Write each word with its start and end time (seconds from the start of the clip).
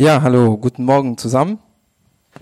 Ja, 0.00 0.22
hallo, 0.22 0.56
guten 0.56 0.84
Morgen 0.84 1.18
zusammen. 1.18 1.58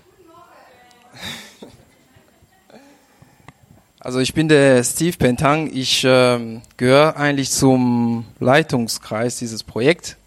Also 3.99 4.19
ich 4.19 4.35
bin 4.35 4.47
der 4.47 4.83
Steve 4.83 5.17
Pentang. 5.17 5.71
Ich 5.73 6.05
ähm, 6.07 6.61
gehöre 6.77 7.17
eigentlich 7.17 7.49
zum 7.49 8.25
Leitungskreis 8.39 9.39
dieses 9.39 9.63
Projekt. 9.63 10.17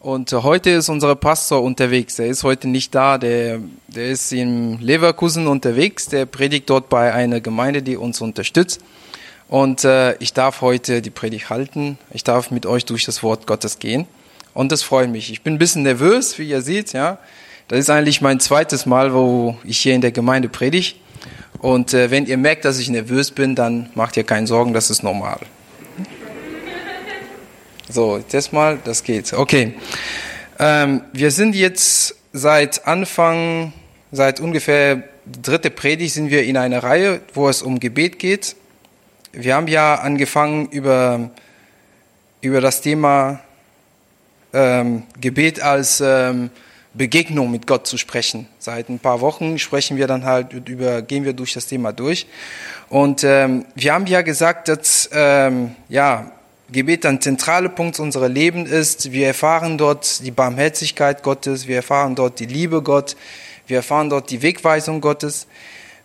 Und 0.00 0.32
äh, 0.32 0.42
heute 0.42 0.70
ist 0.70 0.88
unser 0.88 1.14
Pastor 1.14 1.62
unterwegs. 1.62 2.18
Er 2.18 2.26
ist 2.26 2.42
heute 2.42 2.66
nicht 2.66 2.96
da. 2.96 3.16
Der, 3.16 3.60
der 3.86 4.08
ist 4.08 4.32
in 4.32 4.80
Leverkusen 4.80 5.46
unterwegs. 5.46 6.08
Der 6.08 6.26
predigt 6.26 6.68
dort 6.68 6.88
bei 6.88 7.14
einer 7.14 7.40
Gemeinde, 7.40 7.80
die 7.82 7.96
uns 7.96 8.20
unterstützt. 8.20 8.80
Und 9.46 9.84
äh, 9.84 10.16
ich 10.16 10.32
darf 10.32 10.62
heute 10.62 11.00
die 11.00 11.10
Predigt 11.10 11.48
halten. 11.48 11.96
Ich 12.10 12.24
darf 12.24 12.50
mit 12.50 12.66
euch 12.66 12.86
durch 12.86 13.04
das 13.04 13.22
Wort 13.22 13.46
Gottes 13.46 13.78
gehen. 13.78 14.08
Und 14.54 14.72
das 14.72 14.82
freut 14.82 15.10
mich. 15.10 15.30
Ich 15.30 15.42
bin 15.42 15.54
ein 15.54 15.58
bisschen 15.58 15.82
nervös, 15.82 16.38
wie 16.38 16.48
ihr 16.48 16.62
seht, 16.62 16.92
ja. 16.92 17.18
Das 17.68 17.78
ist 17.78 17.90
eigentlich 17.90 18.20
mein 18.20 18.40
zweites 18.40 18.84
Mal, 18.84 19.14
wo 19.14 19.56
ich 19.64 19.78
hier 19.78 19.94
in 19.94 20.00
der 20.00 20.10
Gemeinde 20.10 20.48
predige. 20.48 20.94
Und 21.58 21.94
äh, 21.94 22.10
wenn 22.10 22.26
ihr 22.26 22.36
merkt, 22.36 22.64
dass 22.64 22.78
ich 22.78 22.88
nervös 22.88 23.30
bin, 23.30 23.54
dann 23.54 23.90
macht 23.94 24.16
ihr 24.16 24.24
keine 24.24 24.46
Sorgen, 24.46 24.72
das 24.72 24.90
ist 24.90 25.02
normal. 25.02 25.38
So, 27.88 28.22
das 28.30 28.52
mal, 28.52 28.78
das 28.84 29.02
geht. 29.02 29.32
Okay. 29.32 29.74
Ähm, 30.58 31.02
wir 31.12 31.30
sind 31.30 31.54
jetzt 31.54 32.16
seit 32.32 32.86
Anfang, 32.86 33.72
seit 34.12 34.40
ungefähr 34.40 35.02
dritte 35.26 35.70
Predigt 35.70 36.14
sind 36.14 36.30
wir 36.30 36.44
in 36.44 36.56
einer 36.56 36.82
Reihe, 36.82 37.20
wo 37.34 37.48
es 37.48 37.62
um 37.62 37.80
Gebet 37.80 38.18
geht. 38.18 38.56
Wir 39.32 39.54
haben 39.54 39.68
ja 39.68 39.96
angefangen 39.96 40.66
über, 40.70 41.30
über 42.40 42.60
das 42.60 42.80
Thema 42.80 43.40
ähm, 44.52 45.04
Gebet 45.20 45.62
als 45.62 46.00
ähm, 46.00 46.50
Begegnung 46.94 47.50
mit 47.50 47.66
Gott 47.66 47.86
zu 47.86 47.96
sprechen. 47.96 48.48
Seit 48.58 48.88
ein 48.88 48.98
paar 48.98 49.20
Wochen 49.20 49.58
sprechen 49.58 49.96
wir 49.96 50.06
dann 50.06 50.24
halt 50.24 50.52
über, 50.68 51.02
gehen 51.02 51.24
wir 51.24 51.32
durch 51.32 51.52
das 51.52 51.66
Thema 51.66 51.92
durch. 51.92 52.26
Und 52.88 53.22
ähm, 53.22 53.64
wir 53.76 53.94
haben 53.94 54.06
ja 54.06 54.22
gesagt, 54.22 54.68
dass 54.68 55.08
ähm, 55.12 55.76
ja 55.88 56.32
Gebet 56.72 57.06
ein 57.06 57.20
zentraler 57.20 57.68
Punkt 57.68 57.98
unserer 58.00 58.28
Leben 58.28 58.66
ist. 58.66 59.12
Wir 59.12 59.28
erfahren 59.28 59.78
dort 59.78 60.24
die 60.24 60.30
Barmherzigkeit 60.30 61.22
Gottes, 61.22 61.66
wir 61.66 61.76
erfahren 61.76 62.14
dort 62.14 62.40
die 62.40 62.46
Liebe 62.46 62.82
Gott, 62.82 63.16
wir 63.66 63.78
erfahren 63.78 64.10
dort 64.10 64.30
die 64.30 64.42
Wegweisung 64.42 65.00
Gottes. 65.00 65.46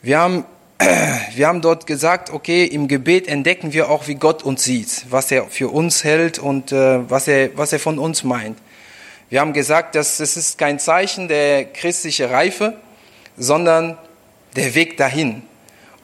Wir 0.02 0.20
haben 0.20 0.46
wir 0.80 1.48
haben 1.48 1.62
dort 1.62 1.88
gesagt, 1.88 2.30
okay, 2.32 2.66
im 2.66 2.88
Gebet 2.88 3.28
entdecken 3.28 3.74
wir 3.74 3.90
auch, 3.90 4.08
wie 4.08 4.16
Gott 4.16 4.44
uns 4.44 4.64
sieht, 4.64 5.06
was 5.10 5.32
er 5.32 5.46
für 5.46 5.70
uns 5.70 6.04
hält 6.04 6.40
und 6.40 6.72
äh, 6.72 7.10
was, 7.10 7.28
er, 7.28 7.58
was 7.58 7.72
er 7.74 7.80
von 7.80 7.98
uns 7.98 8.24
meint. 8.24 8.58
Wir 9.30 9.40
haben 9.40 9.54
gesagt, 9.54 9.96
dass 9.96 10.20
es 10.20 10.38
ist 10.38 10.58
kein 10.58 10.80
Zeichen 10.80 11.28
der 11.28 11.66
christlichen 11.66 12.30
Reife, 12.30 12.78
sondern 13.38 13.98
der 14.56 14.76
Weg 14.76 14.98
dahin. 14.98 15.44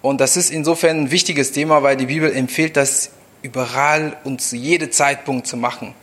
Und 0.02 0.20
das 0.20 0.38
ist 0.38 0.50
insofern 0.50 1.02
ein 1.02 1.12
wichtiges 1.12 1.52
Thema, 1.52 1.84
weil 1.84 1.98
die 1.98 2.08
Bibel 2.08 2.34
empfiehlt, 2.36 2.76
das 2.76 3.12
überall 3.42 4.18
und 4.24 4.42
zu 4.42 4.56
jedem 4.56 4.92
Zeitpunkt 4.92 5.48
zu 5.48 5.58
machen. 5.58 5.94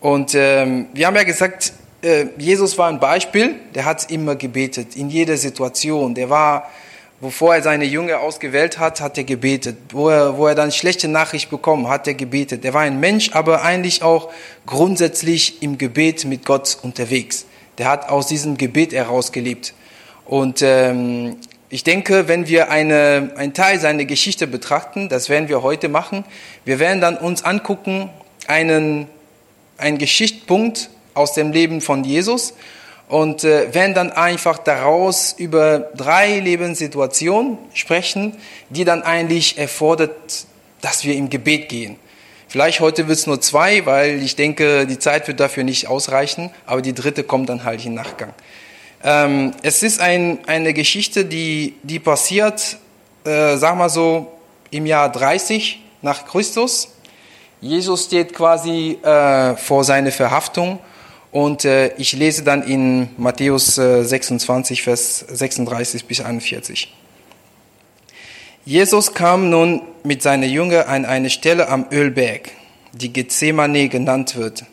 Und 0.00 0.34
ähm, 0.34 0.86
wir 0.92 1.06
haben 1.06 1.16
ja 1.16 1.24
gesagt, 1.24 1.72
äh, 2.02 2.26
Jesus 2.38 2.78
war 2.78 2.88
ein 2.88 3.00
Beispiel, 3.00 3.56
der 3.74 3.84
hat 3.84 4.10
immer 4.10 4.36
gebetet, 4.36 4.94
in 4.96 5.10
jeder 5.10 5.36
Situation. 5.36 6.14
Der 6.14 6.30
war 6.30 6.70
Wovor 7.20 7.54
er 7.54 7.62
seine 7.62 7.86
Jünger 7.86 8.20
ausgewählt 8.20 8.78
hat, 8.78 9.00
hat 9.00 9.16
er 9.16 9.24
gebetet. 9.24 9.76
Wo 9.90 10.10
er, 10.10 10.36
wo 10.36 10.46
er 10.46 10.54
dann 10.54 10.70
schlechte 10.70 11.08
Nachricht 11.08 11.48
bekommen, 11.48 11.88
hat 11.88 12.06
er 12.06 12.12
gebetet. 12.12 12.64
Er 12.64 12.74
war 12.74 12.82
ein 12.82 13.00
Mensch, 13.00 13.30
aber 13.32 13.62
eigentlich 13.62 14.02
auch 14.02 14.30
grundsätzlich 14.66 15.62
im 15.62 15.78
Gebet 15.78 16.26
mit 16.26 16.44
Gott 16.44 16.76
unterwegs. 16.82 17.46
Der 17.78 17.88
hat 17.88 18.10
aus 18.10 18.26
diesem 18.26 18.58
Gebet 18.58 18.92
heraus 18.92 19.32
gelebt. 19.32 19.72
Und 20.26 20.60
ähm, 20.60 21.36
ich 21.70 21.84
denke, 21.84 22.28
wenn 22.28 22.48
wir 22.48 22.70
eine, 22.70 23.32
einen 23.36 23.54
Teil 23.54 23.80
seiner 23.80 24.04
Geschichte 24.04 24.46
betrachten, 24.46 25.08
das 25.08 25.30
werden 25.30 25.48
wir 25.48 25.62
heute 25.62 25.88
machen, 25.88 26.24
wir 26.66 26.78
werden 26.78 27.00
dann 27.00 27.16
uns 27.16 27.44
angucken, 27.44 28.10
einen, 28.46 29.08
einen 29.78 29.96
Geschichtspunkt 29.96 30.90
aus 31.14 31.32
dem 31.32 31.52
Leben 31.52 31.80
von 31.80 32.04
Jesus 32.04 32.52
und 33.08 33.44
äh, 33.44 33.72
werden 33.72 33.94
dann 33.94 34.12
einfach 34.12 34.58
daraus 34.58 35.34
über 35.38 35.78
drei 35.78 36.40
Lebenssituationen 36.40 37.58
sprechen, 37.72 38.36
die 38.70 38.84
dann 38.84 39.02
eigentlich 39.02 39.58
erfordert, 39.58 40.46
dass 40.80 41.04
wir 41.04 41.14
im 41.14 41.30
Gebet 41.30 41.68
gehen. 41.68 41.96
Vielleicht 42.48 42.80
heute 42.80 43.08
wird 43.08 43.18
es 43.18 43.26
nur 43.26 43.40
zwei, 43.40 43.86
weil 43.86 44.22
ich 44.22 44.36
denke, 44.36 44.86
die 44.86 44.98
Zeit 44.98 45.28
wird 45.28 45.40
dafür 45.40 45.64
nicht 45.64 45.88
ausreichen, 45.88 46.50
aber 46.64 46.82
die 46.82 46.94
dritte 46.94 47.24
kommt 47.24 47.48
dann 47.48 47.64
halt 47.64 47.84
im 47.84 47.94
Nachgang. 47.94 48.32
Ähm, 49.04 49.52
es 49.62 49.82
ist 49.82 50.00
ein, 50.00 50.38
eine 50.46 50.72
Geschichte, 50.72 51.24
die, 51.24 51.74
die 51.82 51.98
passiert, 51.98 52.78
äh, 53.24 53.56
sag 53.56 53.76
mal 53.76 53.88
so, 53.88 54.32
im 54.70 54.86
Jahr 54.86 55.10
30 55.10 55.80
nach 56.02 56.26
Christus. 56.26 56.88
Jesus 57.60 58.04
steht 58.04 58.32
quasi 58.32 58.98
äh, 59.02 59.56
vor 59.56 59.84
seiner 59.84 60.12
Verhaftung 60.12 60.78
und 61.36 61.66
äh, 61.66 61.94
ich 61.98 62.14
lese 62.14 62.44
dann 62.44 62.62
in 62.62 63.10
Matthäus 63.18 63.76
äh, 63.76 64.02
26, 64.02 64.80
Vers 64.80 65.18
36 65.18 66.06
bis 66.06 66.22
41. 66.22 66.90
Jesus 68.64 69.12
kam 69.12 69.50
nun 69.50 69.82
mit 70.02 70.22
seinen 70.22 70.48
Jüngern 70.48 70.86
an 70.86 71.04
eine 71.04 71.28
Stelle 71.28 71.68
am 71.68 71.88
Ölberg, 71.92 72.52
die 72.92 73.12
Gethsemane 73.12 73.90
genannt 73.90 74.36
wird. 74.36 74.64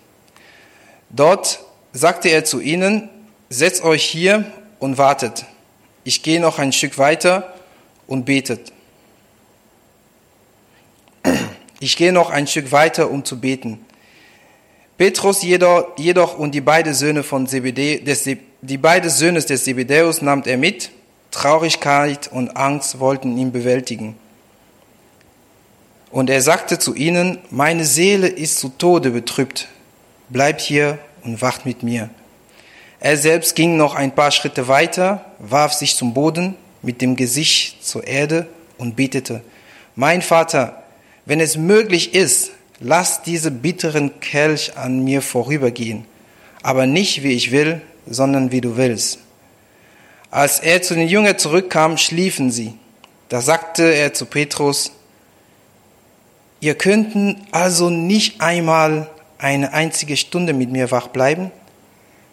Dort 1.10 1.60
sagte 1.92 2.30
er 2.30 2.46
zu 2.46 2.62
ihnen, 2.62 3.10
setzt 3.50 3.84
euch 3.84 4.06
hier 4.06 4.46
und 4.80 4.98
wartet. 4.98 5.44
Ich 6.06 6.24
gehe 6.24 6.40
noch 6.40 6.60
ein 6.60 6.72
Stück 6.72 6.98
weiter 6.98 7.54
und 8.08 8.24
betet. 8.24 8.72
Ich 11.82 11.98
gehe 11.98 12.14
noch 12.14 12.30
ein 12.30 12.48
Stück 12.48 12.72
weiter, 12.72 13.12
um 13.12 13.26
zu 13.26 13.42
beten. 13.42 13.86
Petrus 14.98 15.42
jedoch, 15.42 15.98
jedoch 15.98 16.38
und 16.38 16.52
die 16.52 16.62
beiden 16.62 16.94
Söhne 16.94 17.24
von 17.24 17.48
Zebedä, 17.48 18.00
des, 18.00 18.30
die 18.62 18.78
beiden 18.78 19.10
Söhne 19.10 19.42
des 19.42 19.64
Zebedäus 19.64 20.22
nahm 20.22 20.44
er 20.46 20.58
mit. 20.58 20.92
Traurigkeit 21.32 22.30
und 22.32 22.56
Angst 22.56 23.00
wollten 23.00 23.38
ihn 23.38 23.52
bewältigen. 23.52 24.16
Und 26.12 26.30
er 26.30 26.42
sagte 26.42 26.78
zu 26.78 26.94
ihnen, 26.94 27.40
meine 27.50 27.86
Seele 27.86 28.28
ist 28.28 28.60
zu 28.60 28.70
Tode 28.70 29.10
betrübt. 29.10 29.68
Bleibt 30.30 30.62
hier 30.62 31.00
und 31.24 31.42
wacht 31.42 31.66
mit 31.66 31.82
mir. 31.82 32.12
Er 33.00 33.18
selbst 33.18 33.56
ging 33.56 33.78
noch 33.78 33.96
ein 33.96 34.14
paar 34.14 34.30
Schritte 34.30 34.68
weiter, 34.68 35.26
warf 35.40 35.74
sich 35.74 35.96
zum 35.96 36.14
Boden 36.14 36.56
mit 36.84 37.02
dem 37.02 37.16
Gesicht 37.16 37.84
zur 37.84 38.06
Erde 38.06 38.48
und 38.78 38.96
betete, 38.96 39.42
mein 39.96 40.22
Vater, 40.22 40.84
wenn 41.26 41.40
es 41.40 41.58
möglich 41.58 42.14
ist, 42.14 42.52
lass 42.80 43.22
diese 43.22 43.52
bitteren 43.52 44.20
Kelch 44.20 44.78
an 44.78 45.04
mir 45.04 45.22
vorübergehen, 45.22 46.06
aber 46.62 46.86
nicht 46.86 47.24
wie 47.24 47.34
ich 47.34 47.52
will, 47.52 47.82
sondern 48.06 48.52
wie 48.52 48.62
du 48.62 48.78
willst. 48.78 49.20
Als 50.32 50.60
er 50.60 50.82
zu 50.82 50.96
den 50.96 51.08
Jüngern 51.08 51.38
zurückkam, 51.38 51.98
schliefen 51.98 52.52
sie. 52.52 52.74
Da 53.30 53.42
sagte 53.42 53.84
er 53.84 54.14
zu 54.14 54.26
Petrus, 54.26 54.92
ihr 56.60 56.76
könnten 56.76 57.46
also 57.52 57.90
nicht 57.90 58.42
einmal 58.42 59.10
eine 59.38 59.74
einzige 59.74 60.18
Stunde 60.18 60.54
mit 60.54 60.72
mir 60.72 60.90
wach 60.92 61.08
bleiben? 61.08 61.52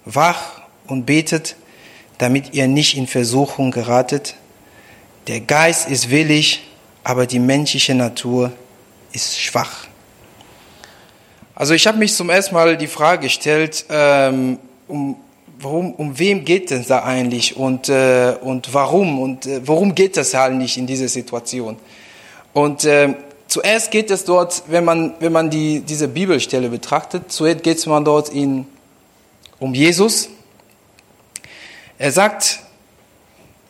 Wach 0.05 0.63
und 0.87 1.07
betet, 1.07 1.57
damit 2.19 2.55
ihr 2.55 2.69
nicht 2.69 2.97
in 2.97 3.07
Versuchung 3.07 3.71
geratet. 3.71 4.35
Der 5.27 5.41
Geist 5.41 5.89
ist 5.89 6.11
willig, 6.11 6.63
aber 7.03 7.27
die 7.27 7.39
menschliche 7.39 7.95
Natur 7.95 8.53
ist 9.13 9.41
schwach. 9.41 9.80
Also 11.61 11.75
ich 11.75 11.87
habe 11.87 11.99
mich 11.99 12.15
zum 12.15 12.31
ersten 12.31 12.55
Mal 12.55 12.79
die 12.79 12.87
Frage 12.87 13.25
gestellt, 13.25 13.85
ähm, 13.91 14.59
um, 14.89 15.17
warum, 15.59 15.93
um 15.93 16.19
wem 16.19 16.47
geht 16.47 16.71
es 16.71 16.87
da 16.87 17.03
eigentlich 17.03 17.55
und, 17.55 17.91
äh, 17.91 18.35
und 18.41 18.73
warum 18.73 19.21
und 19.21 19.45
äh, 19.45 19.61
worum 19.69 19.95
geht 19.95 20.17
es 20.17 20.35
eigentlich 20.35 20.79
in 20.79 20.87
dieser 20.87 21.09
Situation? 21.09 21.77
Und 22.55 22.87
äh, 22.87 23.15
zuerst 23.47 23.91
geht 23.91 24.11
es 24.11 24.25
dort, 24.25 24.63
wenn 24.69 24.87
man, 24.87 25.13
wenn 25.21 25.33
man 25.33 25.51
die, 25.51 25.81
diese 25.81 26.09
Bibelstelle 26.09 26.71
betrachtet, 26.71 27.31
zuerst 27.31 27.63
geht 27.63 27.77
es 27.77 27.85
man 27.85 28.07
dort 28.07 28.31
in, 28.31 28.65
um 29.59 29.75
Jesus. 29.75 30.31
Er 31.99 32.11
sagt, 32.11 32.61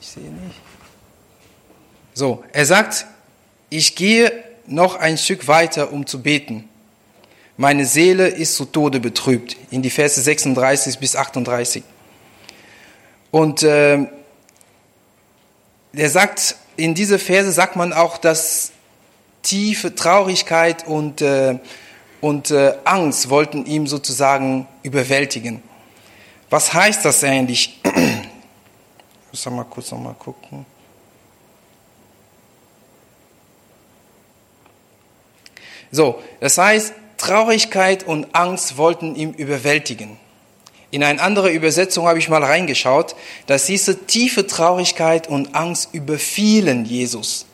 ich 0.00 0.06
sehe 0.06 0.22
nicht, 0.22 0.60
so, 2.14 2.44
er 2.52 2.66
sagt, 2.66 3.04
ich 3.68 3.96
gehe 3.96 4.30
noch 4.68 4.94
ein 4.94 5.18
Stück 5.18 5.48
weiter, 5.48 5.92
um 5.92 6.06
zu 6.06 6.22
beten. 6.22 6.69
Meine 7.60 7.84
Seele 7.84 8.26
ist 8.26 8.56
zu 8.56 8.64
Tode 8.64 9.00
betrübt. 9.00 9.54
In 9.70 9.82
die 9.82 9.90
Verse 9.90 10.18
36 10.18 10.98
bis 10.98 11.14
38. 11.14 11.82
Und 13.30 13.62
äh, 13.62 13.98
er 15.92 16.08
sagt, 16.08 16.56
in 16.76 16.94
diese 16.94 17.18
Verse 17.18 17.52
sagt 17.52 17.76
man 17.76 17.92
auch, 17.92 18.16
dass 18.16 18.72
tiefe 19.42 19.94
Traurigkeit 19.94 20.86
und, 20.86 21.20
äh, 21.20 21.58
und 22.22 22.50
äh, 22.50 22.78
Angst 22.84 23.28
wollten 23.28 23.66
ihm 23.66 23.86
sozusagen 23.86 24.66
überwältigen. 24.82 25.62
Was 26.48 26.72
heißt 26.72 27.04
das 27.04 27.22
eigentlich? 27.22 27.78
Ich 29.32 29.44
muss 29.44 29.54
mal 29.54 29.64
kurz 29.64 29.90
noch 29.92 30.00
mal 30.00 30.14
gucken. 30.14 30.64
So, 35.92 36.20
das 36.40 36.58
heißt, 36.58 36.94
Traurigkeit 37.20 38.06
und 38.06 38.34
Angst 38.34 38.78
wollten 38.78 39.14
ihn 39.14 39.34
überwältigen. 39.34 40.16
In 40.90 41.04
eine 41.04 41.20
andere 41.20 41.50
Übersetzung 41.50 42.08
habe 42.08 42.18
ich 42.18 42.30
mal 42.30 42.42
reingeschaut, 42.42 43.14
dass 43.46 43.66
diese 43.66 44.06
tiefe 44.06 44.46
Traurigkeit 44.46 45.28
und 45.28 45.54
Angst 45.54 45.90
überfielen 45.92 46.86
Jesus. 46.86 47.44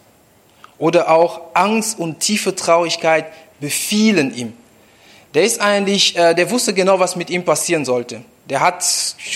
Oder 0.78 1.10
auch 1.10 1.40
Angst 1.54 1.98
und 1.98 2.20
tiefe 2.20 2.54
Traurigkeit 2.54 3.26
befielen 3.58 4.32
ihm. 4.32 4.52
Der 5.34 5.42
ist 5.42 5.60
eigentlich, 5.60 6.16
äh, 6.16 6.34
der 6.34 6.48
wusste 6.52 6.72
genau, 6.72 7.00
was 7.00 7.16
mit 7.16 7.28
ihm 7.28 7.44
passieren 7.44 7.84
sollte. 7.84 8.22
Der 8.48 8.60
hat 8.60 8.84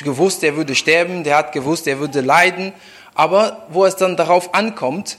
gewusst, 0.05 0.45
er 0.45 0.55
würde 0.55 0.77
sterben, 0.77 1.25
der 1.25 1.39
hat 1.39 1.51
gewusst, 1.51 1.89
er 1.89 1.99
würde 1.99 2.21
leiden. 2.21 2.73
Aber 3.17 3.67
wo 3.71 3.85
es 3.85 3.97
dann 3.97 4.17
darauf 4.17 4.55
ankommt, 4.55 5.19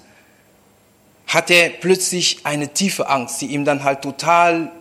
hat 1.28 1.52
er 1.52 1.68
plötzlich 1.68 2.46
eine 2.46 2.70
tiefe 2.70 3.10
Angst, 3.10 3.42
die 3.42 3.48
ihm 3.48 3.66
dann 3.66 3.84
halt 3.84 4.04
total 4.04 4.72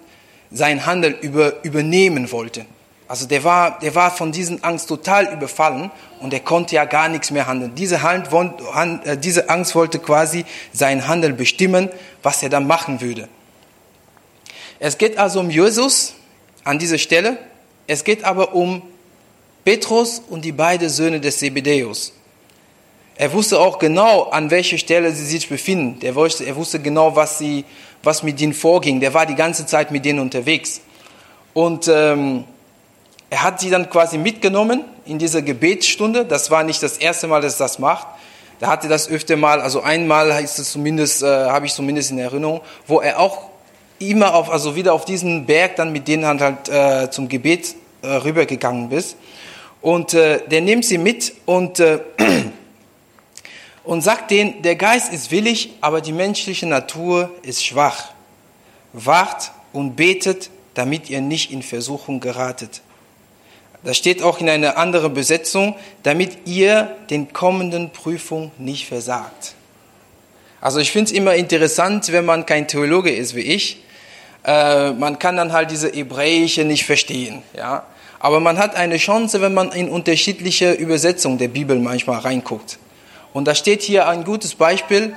sein 0.51 0.87
Handeln 0.87 1.17
über, 1.21 1.63
übernehmen 1.65 2.31
wollte. 2.33 2.67
Also 3.11 3.27
der 3.27 3.43
war, 3.43 3.81
der 3.81 3.95
war 3.97 4.13
von 4.13 4.31
diesen 4.31 4.63
Angst 4.63 4.89
total 4.89 5.33
überfallen 5.33 5.91
und 6.21 6.33
er 6.33 6.41
konnte 6.41 6.77
ja 6.77 6.85
gar 6.85 7.09
nichts 7.09 7.33
mehr 7.33 7.49
handeln. 7.49 7.75
Diese, 7.75 8.03
Hand, 8.03 8.29
äh, 9.05 9.17
diese 9.19 9.49
Angst 9.49 9.75
wollte 9.75 9.99
quasi 9.99 10.45
sein 10.73 11.09
Handeln 11.09 11.37
bestimmen, 11.37 11.89
was 12.23 12.41
er 12.43 12.51
dann 12.51 12.69
machen 12.69 13.01
würde. 13.01 13.29
Es 14.79 14.97
geht 14.97 15.19
also 15.19 15.41
um 15.41 15.51
Jesus 15.51 16.15
an 16.63 16.79
dieser 16.79 16.99
Stelle. 16.99 17.39
Es 17.89 18.05
geht 18.05 18.23
aber 18.23 18.55
um 18.55 18.83
Petrus 19.65 20.23
und 20.31 20.45
die 20.45 20.53
beiden 20.53 20.89
Söhne 20.89 21.21
des 21.21 21.39
Zebedeus. 21.39 22.13
Er 23.21 23.35
wusste 23.35 23.61
auch 23.61 23.79
genau, 23.79 24.31
an 24.31 24.51
welcher 24.51 24.79
Stelle 24.79 25.13
sie 25.13 25.27
sich 25.27 25.47
befinden. 25.47 25.99
Er 26.03 26.15
wusste, 26.15 26.47
er 26.47 26.57
wusste 26.57 26.81
genau, 26.81 27.17
was, 27.17 27.37
sie, 27.37 27.67
was 28.03 28.23
mit 28.23 28.41
ihnen 28.41 28.55
vorging. 28.55 28.99
Der 29.01 29.13
war 29.13 29.27
die 29.27 29.35
ganze 29.35 29.67
Zeit 29.67 29.91
mit 29.91 30.07
denen 30.07 30.21
unterwegs. 30.21 30.81
Und 31.53 31.87
ähm, 31.89 32.45
er 33.29 33.43
hat 33.43 33.61
sie 33.61 33.69
dann 33.69 33.91
quasi 33.91 34.17
mitgenommen 34.17 34.85
in 35.05 35.19
diese 35.19 35.43
Gebetsstunde. 35.43 36.25
Das 36.25 36.51
war 36.51 36.65
nicht 36.65 36.83
das 36.83 36.97
erste 36.97 37.27
Mal, 37.27 37.43
dass 37.43 37.61
er 37.61 37.67
das 37.67 37.79
macht. 37.79 38.07
Da 38.59 38.69
hatte 38.69 38.89
das 38.89 39.07
öfter 39.11 39.37
mal, 39.37 39.61
also 39.61 39.83
einmal 39.83 40.33
heißt 40.33 40.59
es 40.59 40.73
zumindest, 40.73 41.23
äh, 41.23 41.27
habe 41.27 41.67
ich 41.67 41.75
zumindest 41.75 42.13
in 42.13 42.19
Erinnerung, 42.21 42.63
wo 42.87 43.03
er 43.03 43.21
auch 43.21 43.51
immer 43.99 44.35
auf, 44.35 44.49
also 44.49 44.77
wieder 44.77 44.95
auf 44.95 45.05
diesen 45.05 45.45
Berg 45.45 45.77
dann 45.77 45.93
mit 45.93 46.09
denen 46.09 46.25
halt 46.25 46.71
äh, 46.71 47.11
zum 47.11 47.29
Gebet 47.29 47.75
äh, 48.01 48.07
rübergegangen 48.07 48.89
bist. 48.89 49.17
Und 49.83 50.15
äh, 50.15 50.41
der 50.49 50.63
nimmt 50.63 50.87
sie 50.87 50.97
mit 50.97 51.35
und, 51.45 51.81
äh, 51.81 51.99
und 53.91 54.03
sagt 54.03 54.31
denen, 54.31 54.63
der 54.63 54.77
Geist 54.77 55.13
ist 55.13 55.33
willig, 55.33 55.71
aber 55.81 56.01
die 56.01 56.13
menschliche 56.13 56.65
Natur 56.65 57.29
ist 57.43 57.65
schwach. 57.65 58.13
Wacht 58.93 59.51
und 59.73 59.97
betet, 59.97 60.49
damit 60.75 61.11
ihr 61.11 61.21
nicht 61.21 61.51
in 61.51 61.61
Versuchung 61.61 62.21
geratet. 62.21 62.83
Das 63.83 63.97
steht 63.97 64.23
auch 64.23 64.39
in 64.39 64.49
einer 64.49 64.77
anderen 64.77 65.13
Besetzung, 65.13 65.75
damit 66.05 66.47
ihr 66.47 66.97
den 67.11 67.33
kommenden 67.33 67.91
Prüfungen 67.91 68.53
nicht 68.59 68.87
versagt. 68.87 69.55
Also 70.61 70.79
ich 70.79 70.93
finde 70.93 71.11
es 71.11 71.13
immer 71.13 71.35
interessant, 71.35 72.13
wenn 72.13 72.25
man 72.25 72.47
kein 72.47 72.69
Theologe 72.69 73.11
ist 73.11 73.35
wie 73.35 73.41
ich, 73.41 73.83
äh, 74.45 74.93
man 74.93 75.19
kann 75.19 75.37
dann 75.37 75.53
halt 75.53 75.73
diese 75.73 75.91
Hebräische 75.91 76.65
nicht 76.65 76.85
verstehen. 76.87 77.43
Ja? 77.57 77.83
Aber 78.21 78.39
man 78.39 78.57
hat 78.57 78.77
eine 78.77 78.99
Chance, 78.99 79.41
wenn 79.41 79.53
man 79.53 79.73
in 79.73 79.89
unterschiedliche 79.89 80.75
Übersetzungen 80.75 81.39
der 81.39 81.49
Bibel 81.49 81.77
manchmal 81.81 82.21
reinguckt. 82.21 82.79
Und 83.33 83.47
da 83.47 83.55
steht 83.55 83.83
hier 83.83 84.09
ein 84.09 84.25
gutes 84.25 84.55
Beispiel, 84.55 85.15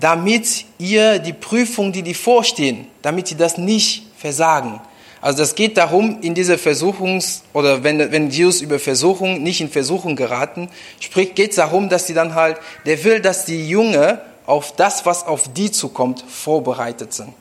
damit 0.00 0.64
ihr 0.78 1.18
die 1.18 1.32
Prüfung, 1.32 1.92
die 1.92 2.02
die 2.02 2.14
vorstehen, 2.14 2.86
damit 3.02 3.28
sie 3.28 3.36
das 3.36 3.58
nicht 3.58 4.06
versagen. 4.16 4.80
Also 5.20 5.38
das 5.38 5.54
geht 5.54 5.76
darum, 5.76 6.20
in 6.20 6.34
diese 6.34 6.56
Versuchungs- 6.56 7.42
oder 7.52 7.84
wenn, 7.84 8.10
wenn 8.10 8.30
Jesus 8.30 8.60
über 8.60 8.80
Versuchung 8.80 9.42
nicht 9.42 9.60
in 9.60 9.70
Versuchung 9.70 10.16
geraten 10.16 10.68
spricht, 10.98 11.36
geht 11.36 11.50
es 11.50 11.56
darum, 11.56 11.88
dass 11.88 12.08
sie 12.08 12.14
dann 12.14 12.34
halt, 12.34 12.56
der 12.86 13.04
will, 13.04 13.20
dass 13.20 13.44
die 13.44 13.68
Junge 13.68 14.20
auf 14.46 14.74
das, 14.74 15.06
was 15.06 15.24
auf 15.24 15.52
die 15.52 15.70
zukommt, 15.70 16.24
vorbereitet 16.28 17.12
sind. 17.12 17.34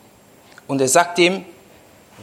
Und 0.67 0.79
er 0.79 0.87
sagt 0.87 1.17
ihm, 1.17 1.43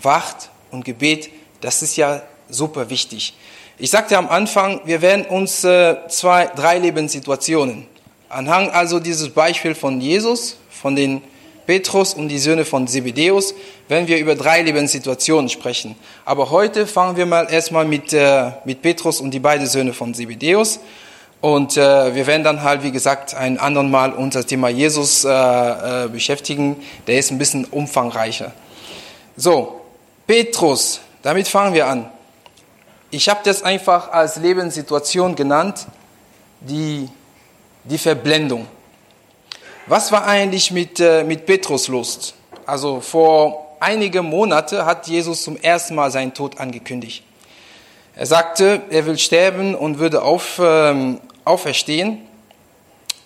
Wacht 0.00 0.50
und 0.70 0.84
Gebet, 0.84 1.30
das 1.60 1.82
ist 1.82 1.96
ja 1.96 2.22
super 2.48 2.88
wichtig. 2.88 3.34
Ich 3.78 3.90
sagte 3.90 4.18
am 4.18 4.28
Anfang, 4.28 4.80
wir 4.84 5.02
werden 5.02 5.24
uns 5.24 5.62
äh, 5.64 5.96
zwei, 6.08 6.46
drei 6.46 6.78
Lebenssituationen 6.78 7.86
anhand 8.28 8.74
also 8.74 9.00
dieses 9.00 9.30
Beispiel 9.30 9.74
von 9.74 10.00
Jesus, 10.00 10.56
von 10.70 10.96
den 10.96 11.22
Petrus 11.66 12.14
und 12.14 12.28
die 12.28 12.38
Söhne 12.38 12.64
von 12.64 12.88
Zebedeus, 12.88 13.54
wenn 13.88 14.08
wir 14.08 14.18
über 14.18 14.34
drei 14.34 14.62
Lebenssituationen 14.62 15.48
sprechen. 15.48 15.96
Aber 16.24 16.50
heute 16.50 16.86
fangen 16.86 17.16
wir 17.16 17.26
mal 17.26 17.50
erstmal 17.50 17.84
mit, 17.84 18.12
äh, 18.12 18.52
mit 18.64 18.80
Petrus 18.80 19.20
und 19.20 19.32
die 19.32 19.38
beiden 19.38 19.66
Söhne 19.66 19.92
von 19.92 20.14
Zebedeus. 20.14 20.80
Und 21.40 21.76
äh, 21.76 22.14
wir 22.14 22.26
werden 22.26 22.42
dann 22.42 22.62
halt, 22.62 22.82
wie 22.82 22.90
gesagt, 22.90 23.34
ein 23.34 23.58
anderen 23.58 23.90
Mal 23.90 24.12
uns 24.12 24.34
Thema 24.46 24.70
Jesus 24.70 25.24
äh, 25.24 25.30
äh, 25.30 26.08
beschäftigen. 26.08 26.76
Der 27.06 27.18
ist 27.18 27.30
ein 27.30 27.38
bisschen 27.38 27.64
umfangreicher. 27.64 28.52
So, 29.36 29.82
Petrus, 30.26 31.00
damit 31.22 31.46
fangen 31.46 31.74
wir 31.74 31.86
an. 31.86 32.10
Ich 33.10 33.28
habe 33.30 33.40
das 33.42 33.62
einfach 33.62 34.12
als 34.12 34.36
Lebenssituation 34.36 35.34
genannt, 35.34 35.86
die, 36.60 37.08
die 37.84 37.96
Verblendung. 37.96 38.66
Was 39.86 40.12
war 40.12 40.26
eigentlich 40.26 40.70
mit, 40.70 41.00
äh, 41.00 41.24
mit 41.24 41.46
Petrus 41.46 41.88
los? 41.88 42.34
Also 42.66 43.00
vor 43.00 43.76
einigen 43.80 44.26
Monaten 44.26 44.84
hat 44.84 45.06
Jesus 45.06 45.42
zum 45.42 45.56
ersten 45.56 45.94
Mal 45.94 46.10
seinen 46.10 46.34
Tod 46.34 46.60
angekündigt. 46.60 47.22
Er 48.14 48.26
sagte, 48.26 48.82
er 48.90 49.06
will 49.06 49.16
sterben 49.16 49.74
und 49.74 49.98
würde 49.98 50.20
auf, 50.20 50.60
ähm, 50.62 51.20
auferstehen. 51.46 52.18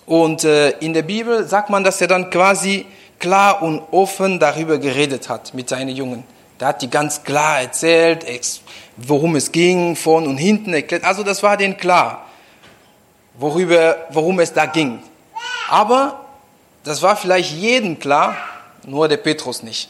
Und 0.06 0.44
äh, 0.44 0.70
in 0.78 0.92
der 0.92 1.02
Bibel 1.02 1.44
sagt 1.48 1.70
man, 1.70 1.82
dass 1.82 2.00
er 2.00 2.06
dann 2.06 2.30
quasi 2.30 2.86
klar 3.18 3.62
und 3.62 3.80
offen 3.90 4.38
darüber 4.38 4.78
geredet 4.78 5.28
hat 5.28 5.54
mit 5.54 5.68
seinen 5.68 5.96
Jungen. 5.96 6.22
Da 6.58 6.68
hat 6.68 6.82
die 6.82 6.90
ganz 6.90 7.24
klar 7.24 7.60
erzählt, 7.60 8.22
worum 8.96 9.36
es 9.36 9.52
ging, 9.52 9.96
vorn 9.96 10.26
und 10.26 10.36
hinten 10.36 10.74
erklärt. 10.74 11.04
Also 11.04 11.22
das 11.22 11.42
war 11.42 11.56
denen 11.56 11.76
klar, 11.76 12.26
worüber, 13.38 13.96
worum 14.10 14.40
es 14.40 14.52
da 14.52 14.66
ging. 14.66 15.02
Aber 15.68 16.20
das 16.84 17.02
war 17.02 17.16
vielleicht 17.16 17.52
jedem 17.52 17.98
klar, 17.98 18.36
nur 18.86 19.08
der 19.08 19.16
Petrus 19.16 19.62
nicht. 19.62 19.88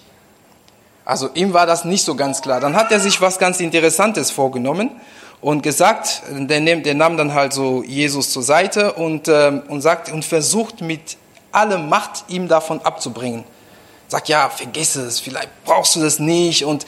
Also 1.05 1.31
ihm 1.35 1.53
war 1.53 1.67
das 1.67 1.85
nicht 1.85 2.05
so 2.05 2.15
ganz 2.15 2.43
klar. 2.43 2.61
Dann 2.61 2.77
hat 2.77 2.93
er 2.93 3.01
sich 3.01 3.21
was 3.21 3.39
ganz 3.39 3.61
Interessantes 3.61 4.31
vorgenommen 4.31 4.91
und 5.41 5.63
gesagt, 5.63 6.23
der, 6.31 6.61
nimmt, 6.61 6.87
der 6.87 6.95
nahm 6.95 7.17
dann 7.17 7.35
halt 7.35 7.53
so 7.53 7.83
Jesus 7.83 8.33
zur 8.33 8.45
Seite 8.45 8.93
und, 8.93 9.27
ähm, 9.29 9.63
und 9.69 9.81
sagt 9.81 10.13
und 10.13 10.25
versucht 10.25 10.81
mit 10.81 11.17
aller 11.51 11.79
Macht 11.79 12.25
ihm 12.29 12.47
davon 12.47 12.81
abzubringen. 12.83 13.45
Sagt, 14.13 14.29
ja, 14.29 14.51
vergiss 14.51 14.95
es, 14.97 15.21
vielleicht 15.21 15.65
brauchst 15.65 15.97
du 15.97 16.01
das 16.03 16.19
nicht. 16.19 16.67
Und 16.67 16.85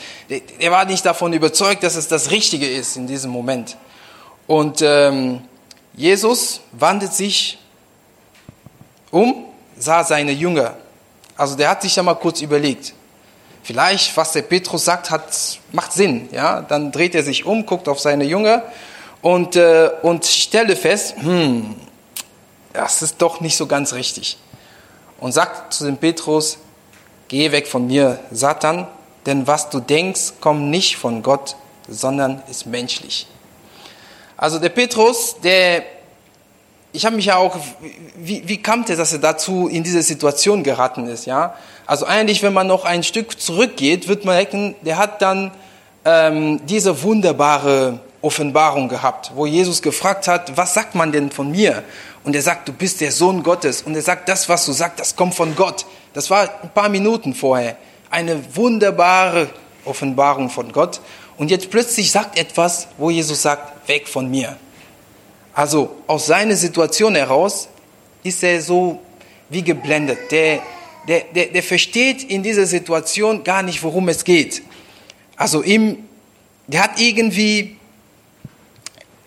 er 0.59 0.71
war 0.71 0.85
nicht 0.85 1.07
davon 1.07 1.33
überzeugt, 1.33 1.83
dass 1.83 1.95
es 1.95 2.07
das 2.07 2.31
Richtige 2.31 2.69
ist 2.69 2.99
in 2.99 3.07
diesem 3.07 3.31
Moment. 3.31 3.78
Und 4.47 4.83
ähm, 4.83 5.40
Jesus 5.95 6.61
wandelt 6.73 7.14
sich 7.14 7.57
um, 9.11 9.47
sah 9.78 10.04
seine 10.04 10.33
Jünger. 10.33 10.76
Also 11.35 11.57
der 11.57 11.71
hat 11.71 11.81
sich 11.81 11.97
ja 11.97 12.02
mal 12.02 12.12
kurz 12.12 12.43
überlegt, 12.43 12.93
vielleicht, 13.62 14.14
was 14.19 14.33
der 14.33 14.43
Petrus 14.43 14.85
sagt, 14.85 15.11
hat, 15.11 15.59
macht 15.73 15.95
Sinn. 15.95 16.28
Ja? 16.31 16.61
Dann 16.61 16.93
dreht 16.93 17.14
er 17.14 17.23
sich 17.23 17.47
um, 17.47 17.64
guckt 17.64 17.88
auf 17.88 18.00
seine 18.00 18.25
Jünger 18.25 18.64
und, 19.23 19.57
äh, 19.57 19.88
und 20.02 20.26
stellte 20.26 20.76
fest, 20.76 21.14
hm, 21.21 21.75
das 22.75 23.00
ist 23.00 23.16
doch 23.23 23.40
nicht 23.40 23.57
so 23.57 23.66
ganz 23.66 23.95
richtig. 23.95 24.37
Und 25.21 25.33
sagt 25.33 25.73
zu 25.73 25.87
dem 25.87 25.97
Petrus, 25.97 26.59
geh 27.28 27.52
weg 27.52 27.66
von 27.66 27.87
mir, 27.87 28.19
Satan, 28.31 28.87
denn 29.26 29.47
was 29.47 29.71
du 29.71 29.81
denkst, 29.81 30.35
kommt 30.40 30.71
nicht 30.71 30.97
von 30.97 31.23
Gott, 31.23 31.57
sondern 31.88 32.43
ist 32.50 32.66
menschlich. 32.66 33.26
Also 34.37 34.59
der 34.59 34.69
Petrus, 34.69 35.37
der, 35.43 35.85
ich 36.93 37.07
habe 37.07 37.16
mich 37.16 37.26
ja 37.26 37.37
auch, 37.37 37.57
wie, 38.16 38.47
wie 38.47 38.61
kam 38.61 38.85
es, 38.88 38.97
dass 38.97 39.12
er 39.12 39.19
dazu 39.19 39.69
in 39.69 39.83
diese 39.83 40.02
Situation 40.02 40.62
geraten 40.62 41.07
ist, 41.07 41.26
ja? 41.26 41.54
Also 41.87 42.07
eigentlich, 42.07 42.43
wenn 42.43 42.52
man 42.52 42.66
noch 42.66 42.85
ein 42.85 43.02
Stück 43.02 43.40
zurückgeht, 43.40 44.09
wird 44.09 44.25
man 44.25 44.37
merken, 44.37 44.75
der 44.83 44.97
hat 44.97 45.21
dann 45.21 45.50
ähm, 46.04 46.64
diese 46.66 47.02
wunderbare 47.02 48.00
Offenbarung 48.23 48.88
gehabt, 48.88 49.33
wo 49.35 49.45
Jesus 49.45 49.83
gefragt 49.83 50.28
hat, 50.28 50.57
was 50.57 50.73
sagt 50.75 50.95
man 50.95 51.12
denn 51.12 51.31
von 51.31 51.50
mir? 51.50 51.83
Und 52.25 52.35
er 52.35 52.43
sagt, 52.43 52.69
du 52.69 52.73
bist 52.73 53.02
der 53.02 53.12
Sohn 53.12 53.43
Gottes. 53.43 53.83
Und 53.83 53.95
er 53.95 54.02
sagt, 54.02 54.31
das, 54.31 54.49
was 54.49 54.64
du 54.64 54.73
sagst, 54.73 54.99
das 54.99 55.14
kommt 55.14 55.35
von 55.35 55.54
Gott. 55.54 55.85
Das 56.14 56.30
war 56.30 56.62
ein 56.62 56.71
paar 56.73 56.88
Minuten 56.88 57.35
vorher. 57.35 57.76
Eine 58.09 58.40
wunderbare 58.54 59.50
Offenbarung 59.85 60.49
von 60.49 60.73
Gott. 60.73 61.00
Und 61.37 61.50
jetzt 61.50 61.71
plötzlich 61.71 62.11
sagt 62.11 62.38
etwas, 62.38 62.88
wo 62.97 63.11
Jesus 63.11 63.42
sagt, 63.42 63.88
weg 63.88 64.09
von 64.09 64.30
mir. 64.30 64.56
Also 65.52 65.97
aus 66.06 66.26
seiner 66.26 66.56
Situation 66.56 67.16
heraus 67.16 67.68
ist 68.23 68.42
er 68.42 68.61
so 68.62 69.00
wie 69.49 69.62
geblendet. 69.62 70.30
Der, 70.30 70.62
der, 71.09 71.21
der, 71.35 71.47
der 71.47 71.62
versteht 71.62 72.23
in 72.23 72.42
dieser 72.42 72.66
Situation 72.66 73.42
gar 73.44 73.62
nicht, 73.62 73.83
worum 73.83 74.09
es 74.09 74.25
geht. 74.25 74.62
Also 75.37 75.62
ihm, 75.64 76.09
der 76.68 76.85
hat 76.85 77.00
irgendwie, 77.00 77.76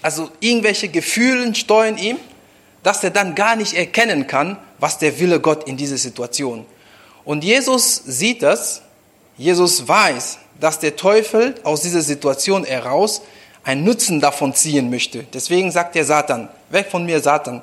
also 0.02 0.30
irgendwelche 0.40 0.88
Gefühle 0.88 1.54
steuern 1.54 1.98
ihm, 1.98 2.18
dass 2.82 3.04
er 3.04 3.10
dann 3.10 3.36
gar 3.36 3.58
nicht 3.58 3.74
erkennen 3.74 4.28
kann, 4.28 4.58
was 4.80 4.98
der 4.98 5.20
Wille 5.20 5.42
Gott 5.42 5.68
in 5.68 5.76
dieser 5.76 5.98
Situation. 5.98 6.66
Und 7.28 7.44
Jesus 7.44 8.04
sieht 8.06 8.42
das, 8.42 8.82
Jesus 9.38 9.86
weiß, 9.86 10.38
dass 10.62 10.80
der 10.80 10.96
Teufel 10.96 11.56
aus 11.66 11.82
dieser 11.82 12.02
Situation 12.02 12.64
heraus 12.64 13.22
einen 13.66 13.84
Nutzen 13.84 14.22
davon 14.22 14.56
ziehen 14.56 14.90
möchte. 14.90 15.24
Deswegen 15.34 15.70
sagt 15.70 15.96
der 15.96 16.06
Satan, 16.06 16.48
weg 16.70 16.88
von 16.90 17.06
mir 17.06 17.20
Satan. 17.20 17.62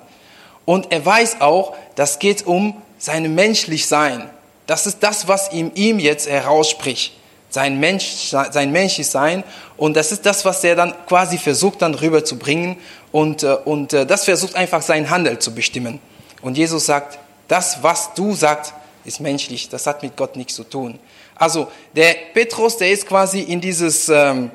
Und 0.66 0.92
er 0.92 1.06
weiß 1.06 1.40
auch, 1.40 1.74
das 1.94 2.18
geht 2.18 2.46
um 2.46 2.82
sein 2.98 3.34
menschlich 3.34 3.86
Sein. 3.86 4.28
Das 4.66 4.86
ist 4.86 5.02
das, 5.02 5.28
was 5.28 5.50
ihm, 5.50 5.70
ihm 5.74 5.98
jetzt 5.98 6.28
herausspricht. 6.28 7.14
Sein, 7.48 7.80
Mensch, 7.80 8.34
sein 8.50 8.70
menschlich 8.70 9.06
Sein. 9.06 9.44
Und 9.78 9.96
das 9.96 10.12
ist 10.12 10.26
das, 10.26 10.44
was 10.44 10.62
er 10.62 10.76
dann 10.76 10.92
quasi 11.08 11.38
versucht, 11.38 11.80
dann 11.80 11.94
rüberzubringen. 11.94 12.76
Und, 13.12 13.42
äh, 13.42 13.56
und 13.64 13.94
äh, 13.94 14.04
das 14.04 14.26
versucht 14.26 14.56
einfach 14.56 14.82
sein 14.82 15.08
Handel 15.08 15.38
zu 15.38 15.54
bestimmen. 15.54 16.00
Und 16.42 16.58
Jesus 16.58 16.84
sagt, 16.84 17.18
das, 17.48 17.82
was 17.82 18.12
du 18.12 18.34
sagst, 18.34 18.74
ist 19.04 19.20
menschlich. 19.20 19.68
Das 19.68 19.86
hat 19.86 20.02
mit 20.02 20.16
Gott 20.16 20.36
nichts 20.36 20.54
zu 20.54 20.64
tun. 20.64 20.98
Also 21.34 21.68
der 21.94 22.14
Petrus, 22.32 22.76
der 22.76 22.90
ist 22.90 23.06
quasi 23.06 23.40
in 23.40 23.60
dieses, 23.60 24.08
ähm, 24.08 24.50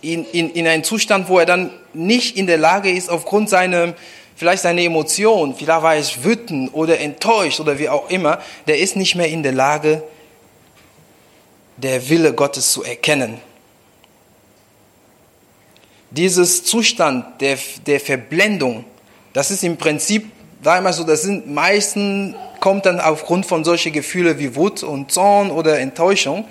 in, 0.00 0.24
in, 0.26 0.50
in 0.50 0.66
einen 0.66 0.84
Zustand, 0.84 1.28
wo 1.28 1.38
er 1.38 1.46
dann 1.46 1.70
nicht 1.92 2.36
in 2.36 2.46
der 2.46 2.58
Lage 2.58 2.90
ist, 2.90 3.08
aufgrund 3.08 3.48
seiner 3.48 3.94
vielleicht 4.42 4.62
seine 4.62 4.82
Emotionen, 4.82 5.54
vielleicht 5.54 5.82
war 5.82 5.94
es 5.94 6.24
wütend 6.24 6.74
oder 6.74 6.98
enttäuscht 6.98 7.60
oder 7.60 7.78
wie 7.78 7.88
auch 7.88 8.10
immer, 8.10 8.40
der 8.66 8.78
ist 8.78 8.96
nicht 8.96 9.14
mehr 9.14 9.28
in 9.28 9.42
der 9.42 9.52
Lage, 9.52 10.02
der 11.76 12.08
Wille 12.08 12.32
Gottes 12.32 12.72
zu 12.72 12.82
erkennen. 12.82 13.40
Dieses 16.10 16.64
Zustand 16.64 17.40
der, 17.40 17.58
der 17.86 18.00
Verblendung, 18.00 18.84
das 19.32 19.50
ist 19.50 19.64
im 19.64 19.76
Prinzip, 19.76 20.30
sag 20.62 20.82
mal 20.82 20.92
so, 20.92 21.04
das 21.04 21.22
sind 21.22 21.48
meisten, 21.48 22.34
kommt 22.62 22.86
dann 22.86 23.00
aufgrund 23.00 23.44
von 23.44 23.64
solchen 23.64 23.92
Gefühlen 23.92 24.38
wie 24.38 24.54
Wut 24.54 24.84
und 24.84 25.10
Zorn 25.10 25.50
oder 25.50 25.80
Enttäuschung. 25.80 26.44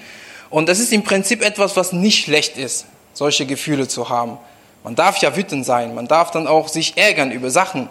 Und 0.49 0.67
das 0.67 0.79
ist 0.79 0.91
im 0.91 1.03
Prinzip 1.03 1.41
etwas, 1.41 1.77
was 1.77 1.93
nicht 1.93 2.25
schlecht 2.25 2.57
ist, 2.57 2.85
solche 3.13 3.45
Gefühle 3.45 3.87
zu 3.87 4.09
haben. 4.09 4.37
Man 4.83 4.95
darf 4.95 5.19
ja 5.19 5.37
wütend 5.37 5.65
sein, 5.65 5.95
man 5.95 6.09
darf 6.09 6.29
dann 6.31 6.47
auch 6.47 6.67
sich 6.67 6.97
ärgern 6.97 7.31
über 7.31 7.49
Sachen. 7.49 7.87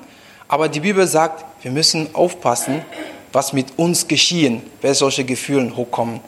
Aber 0.49 0.69
die 0.69 0.81
Bibel 0.81 1.07
sagt, 1.07 1.47
wir 1.63 1.71
müssen 1.71 2.15
aufpassen, 2.15 2.85
was 3.33 3.55
mit 3.55 3.79
uns 3.79 4.07
geschehen, 4.07 4.63
wenn 4.83 4.93
solche 4.93 5.25
Gefühle 5.25 5.75
hochkommen. 5.75 6.21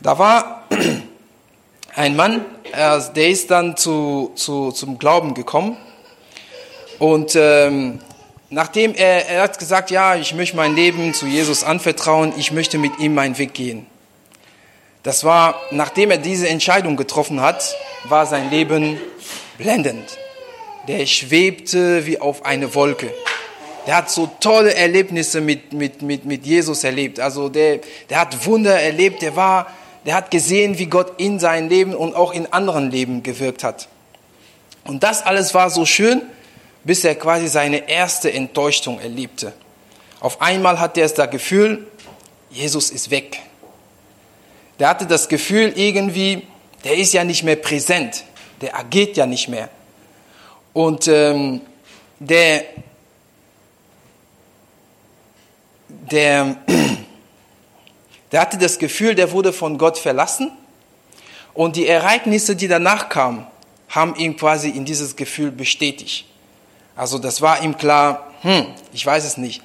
Da 0.00 0.20
war 0.20 0.68
ein 1.96 2.14
Mann, 2.14 2.44
der 2.72 3.28
ist 3.28 3.50
dann 3.50 3.76
zu, 3.76 4.30
zu, 4.36 4.70
zum 4.70 5.00
Glauben 5.00 5.34
gekommen. 5.34 5.76
Und 7.00 7.34
ähm, 7.34 7.98
nachdem 8.52 8.94
er, 8.94 9.28
er 9.28 9.42
hat 9.42 9.58
gesagt, 9.58 9.90
ja, 9.90 10.14
ich 10.14 10.34
möchte 10.34 10.56
mein 10.56 10.76
Leben 10.76 11.14
zu 11.14 11.26
Jesus 11.26 11.64
anvertrauen, 11.64 12.34
ich 12.36 12.52
möchte 12.52 12.78
mit 12.78 12.98
ihm 12.98 13.14
meinen 13.14 13.38
Weg 13.38 13.54
gehen. 13.54 13.86
Das 15.02 15.24
war, 15.24 15.60
nachdem 15.70 16.10
er 16.10 16.18
diese 16.18 16.48
Entscheidung 16.48 16.96
getroffen 16.96 17.40
hat, 17.40 17.74
war 18.04 18.26
sein 18.26 18.50
Leben 18.50 19.00
blendend. 19.58 20.18
Der 20.86 21.06
schwebte 21.06 22.06
wie 22.06 22.20
auf 22.20 22.44
eine 22.44 22.74
Wolke. 22.74 23.12
Der 23.86 23.96
hat 23.96 24.10
so 24.10 24.30
tolle 24.38 24.74
Erlebnisse 24.74 25.40
mit, 25.40 25.72
mit, 25.72 26.02
mit, 26.02 26.24
mit 26.24 26.46
Jesus 26.46 26.84
erlebt. 26.84 27.18
Also 27.18 27.48
der, 27.48 27.80
der 28.10 28.20
hat 28.20 28.46
Wunder 28.46 28.80
erlebt. 28.80 29.22
Der 29.22 29.34
war, 29.34 29.66
der 30.04 30.14
hat 30.14 30.30
gesehen, 30.30 30.78
wie 30.78 30.86
Gott 30.86 31.14
in 31.18 31.40
sein 31.40 31.68
Leben 31.68 31.94
und 31.94 32.14
auch 32.14 32.32
in 32.32 32.52
anderen 32.52 32.90
Leben 32.90 33.22
gewirkt 33.22 33.64
hat. 33.64 33.88
Und 34.84 35.02
das 35.02 35.24
alles 35.24 35.54
war 35.54 35.70
so 35.70 35.84
schön, 35.84 36.22
bis 36.84 37.04
er 37.04 37.14
quasi 37.14 37.48
seine 37.48 37.88
erste 37.88 38.32
Enttäuschung 38.32 39.00
erlebte. 39.00 39.52
Auf 40.20 40.40
einmal 40.40 40.78
hatte 40.80 41.00
er 41.00 41.08
das 41.08 41.30
Gefühl, 41.30 41.86
Jesus 42.50 42.90
ist 42.90 43.10
weg. 43.10 43.40
Der 44.78 44.88
hatte 44.88 45.06
das 45.06 45.28
Gefühl 45.28 45.72
irgendwie, 45.76 46.46
der 46.84 46.96
ist 46.96 47.12
ja 47.12 47.24
nicht 47.24 47.42
mehr 47.42 47.56
präsent 47.56 48.24
der 48.62 48.78
agiert 48.78 49.16
ja 49.16 49.26
nicht 49.26 49.48
mehr. 49.48 49.68
Und 50.72 51.08
ähm, 51.08 51.60
der, 52.18 52.64
der, 55.88 56.56
der 58.32 58.40
hatte 58.40 58.56
das 58.56 58.78
Gefühl, 58.78 59.14
der 59.14 59.32
wurde 59.32 59.52
von 59.52 59.76
Gott 59.76 59.98
verlassen. 59.98 60.52
Und 61.52 61.76
die 61.76 61.86
Ereignisse, 61.86 62.56
die 62.56 62.68
danach 62.68 63.10
kamen, 63.10 63.46
haben 63.90 64.14
ihn 64.14 64.36
quasi 64.36 64.70
in 64.70 64.86
dieses 64.86 65.16
Gefühl 65.16 65.50
bestätigt. 65.50 66.24
Also 66.96 67.18
das 67.18 67.40
war 67.40 67.62
ihm 67.62 67.76
klar, 67.76 68.28
hm, 68.42 68.66
ich 68.92 69.04
weiß 69.04 69.24
es 69.24 69.36
nicht. 69.36 69.62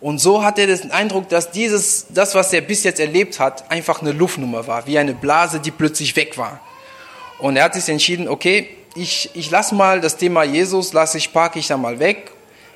Und 0.00 0.18
so 0.18 0.42
hat 0.44 0.58
er 0.58 0.66
den 0.66 0.90
Eindruck, 0.90 1.28
dass 1.28 1.50
dieses, 1.50 2.06
das, 2.10 2.34
was 2.34 2.52
er 2.52 2.60
bis 2.60 2.84
jetzt 2.84 3.00
erlebt 3.00 3.40
hat, 3.40 3.70
einfach 3.70 4.02
eine 4.02 4.12
Luftnummer 4.12 4.66
war, 4.66 4.86
wie 4.86 4.98
eine 4.98 5.14
Blase, 5.14 5.60
die 5.60 5.70
plötzlich 5.70 6.14
weg 6.16 6.36
war. 6.36 6.60
Und 7.38 7.56
er 7.56 7.64
hat 7.64 7.74
sich 7.74 7.88
entschieden, 7.88 8.28
okay, 8.28 8.68
ich, 8.94 9.30
ich 9.34 9.50
lasse 9.50 9.74
mal 9.74 10.00
das 10.00 10.16
Thema 10.16 10.44
Jesus, 10.44 10.92
lasse 10.92 11.18
ich, 11.18 11.32
parke 11.32 11.58
ich 11.58 11.68
da 11.68 11.76
mal 11.76 11.98
weg. 11.98 12.32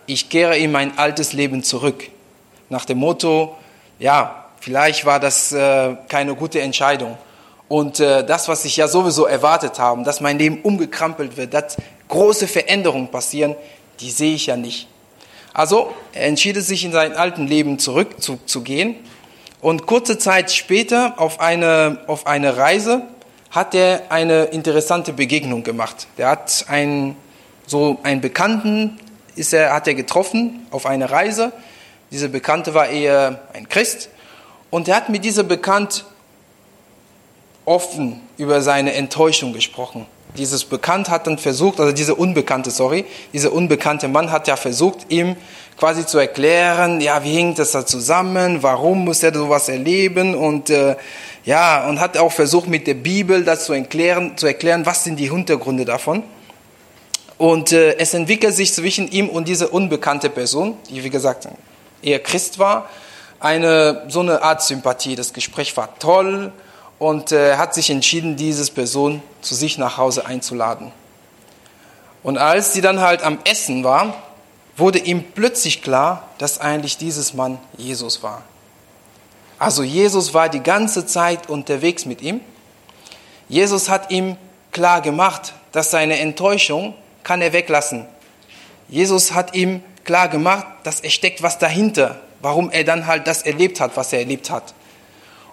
Ich 0.07 0.31
kehre 0.31 0.57
in 0.57 0.73
mein 0.73 0.99
altes 0.99 1.33
Leben 1.33 1.63
zurück. 1.63 2.05
Nach 2.71 2.85
dem 2.85 2.99
Motto, 2.99 3.57
ja, 3.99 4.47
vielleicht 4.61 5.05
war 5.05 5.21
das 5.21 5.53
äh, 5.53 5.97
keine 6.09 6.35
gute 6.35 6.61
Entscheidung. 6.61 7.19
Und 7.69 8.01
äh, 8.01 8.25
das, 8.25 8.49
was 8.49 8.65
ich 8.65 8.77
ja 8.79 8.89
sowieso 8.89 9.27
erwartet 9.27 9.79
habe, 9.79 10.03
dass 10.03 10.21
mein 10.21 10.39
Leben 10.39 10.63
umgekrampelt 10.63 11.37
wird, 11.37 11.53
dass 11.53 11.77
große 12.09 12.49
Veränderungen 12.49 13.11
passieren, 13.11 13.55
die 14.01 14.11
sehe 14.11 14.35
ich 14.35 14.47
ja 14.47 14.57
nicht. 14.57 14.89
Also 15.53 15.93
er 16.13 16.27
entschied 16.27 16.57
sich 16.57 16.85
in 16.85 16.93
sein 16.93 17.15
alten 17.15 17.47
Leben 17.47 17.79
zurückzugehen. 17.79 18.97
Und 19.61 19.87
kurze 19.87 20.19
Zeit 20.19 20.53
später 20.53 21.15
auf 21.17 21.41
eine, 21.41 22.01
auf 22.07 22.27
eine 22.27 22.57
Reise 22.57 23.03
hat 23.51 23.75
er 23.75 24.11
eine 24.11 24.45
interessante 24.45 25.13
Begegnung 25.13 25.65
gemacht. 25.65 26.07
Der 26.17 26.29
hat 26.29 26.67
einen, 26.69 27.17
so 27.67 27.99
einen 28.03 28.21
Bekannten 28.21 28.99
ist 29.35 29.53
er, 29.53 29.73
hat 29.73 29.89
er 29.89 29.95
getroffen 29.95 30.67
auf 30.71 30.87
einer 30.87 31.11
Reise. 31.11 31.53
Dieser 32.11 32.29
Bekannte 32.29 32.75
war 32.75 32.89
eher 32.89 33.49
ein 33.53 33.69
Christ. 33.69 34.11
Und 34.71 34.87
er 34.87 34.97
hat 34.97 35.09
mit 35.09 35.25
dieser 35.25 35.43
Bekannt 35.43 36.05
offen 37.65 38.21
über 38.37 38.61
seine 38.61 38.95
Enttäuschung 38.95 39.53
gesprochen. 39.53 40.07
Dieses 40.37 40.65
Bekannt 40.65 41.09
hat 41.09 41.27
dann 41.27 41.39
versucht, 41.39 41.81
also 41.81 41.93
dieser 41.93 42.19
Unbekannte, 42.19 42.71
sorry, 42.71 43.07
dieser 43.33 43.53
unbekannte 43.53 44.09
Mann 44.09 44.31
hat 44.31 44.47
ja 44.47 44.57
versucht, 44.57 45.07
ihm 45.09 45.37
quasi 45.79 46.05
zu 46.05 46.19
erklären, 46.19 47.01
ja, 47.01 47.25
wie 47.25 47.35
hängt 47.35 47.59
das 47.59 47.73
da 47.73 47.87
zusammen, 47.87 48.63
warum 48.63 49.05
muss 49.05 49.23
er 49.23 49.33
sowas 49.33 49.69
erleben 49.69 50.35
und 50.35 50.71
äh, 50.71 50.97
ja, 51.45 51.89
und 51.89 52.01
hat 52.01 52.19
auch 52.19 52.33
versucht 52.33 52.69
mit 52.69 52.87
der 52.87 52.95
Bibel 52.95 53.45
das 53.45 53.65
zu 53.65 53.73
erklären, 53.73 54.37
zu 54.37 54.47
erklären, 54.47 54.85
was 54.87 55.05
sind 55.05 55.17
die 55.17 55.31
Hintergründe 55.31 55.85
davon. 55.85 56.23
Und 57.39 57.73
äh, 57.73 57.97
es 57.97 58.13
entwickelt 58.13 58.55
sich 58.55 58.75
zwischen 58.75 59.11
ihm 59.11 59.29
und 59.29 59.49
dieser 59.49 59.73
unbekannte 59.73 60.29
Person, 60.29 60.77
die 60.91 61.03
wie 61.05 61.11
gesagt 61.11 61.49
eher 62.03 62.19
Christ 62.19 62.59
war, 62.59 62.89
eine 63.41 64.05
so 64.09 64.21
eine 64.21 64.43
Art 64.43 64.63
Sympathie. 64.63 65.15
Das 65.15 65.33
Gespräch 65.33 65.77
war 65.77 65.97
toll 65.99 66.53
und 66.99 67.33
äh, 67.33 67.57
hat 67.57 67.75
sich 67.75 67.91
entschieden, 67.91 68.37
diese 68.37 68.71
Person 68.73 69.23
zu 69.41 69.55
sich 69.55 69.79
nach 69.79 69.97
Hause 69.97 70.27
einzuladen. 70.27 70.93
Und 72.23 72.39
als 72.39 72.73
sie 72.73 72.81
dann 72.81 73.01
halt 73.01 73.23
am 73.23 73.39
Essen 73.45 73.85
war, 73.85 74.15
wurde 74.77 74.99
ihm 74.99 75.25
plötzlich 75.35 75.83
klar, 75.83 76.29
dass 76.39 76.61
eigentlich 76.61 76.99
dieses 76.99 77.35
Mann 77.35 77.59
Jesus 77.77 78.23
war. 78.23 78.43
Also 79.59 79.83
Jesus 79.83 80.35
war 80.35 80.49
die 80.49 80.63
ganze 80.63 81.07
Zeit 81.07 81.49
unterwegs 81.49 82.05
mit 82.05 82.23
ihm. 82.23 82.41
Jesus 83.49 83.89
hat 83.89 84.11
ihm 84.11 84.37
klar 84.73 85.01
gemacht, 85.01 85.55
dass 85.73 85.91
seine 85.91 86.19
Enttäuschung 86.19 86.95
kann 87.25 87.43
er 87.43 87.53
weglassen. 87.53 88.07
Jesus 88.89 89.33
hat 89.33 89.55
ihm 89.55 89.83
klar 90.05 90.29
gemacht, 90.29 90.67
dass 90.85 91.01
er 91.01 91.11
steckt 91.11 91.43
was 91.43 91.59
dahinter, 91.59 92.21
warum 92.41 92.71
er 92.71 92.85
dann 92.85 93.07
halt 93.07 93.27
das 93.27 93.43
erlebt 93.43 93.81
hat, 93.81 93.97
was 93.97 94.13
er 94.13 94.21
erlebt 94.21 94.51
hat. 94.51 94.75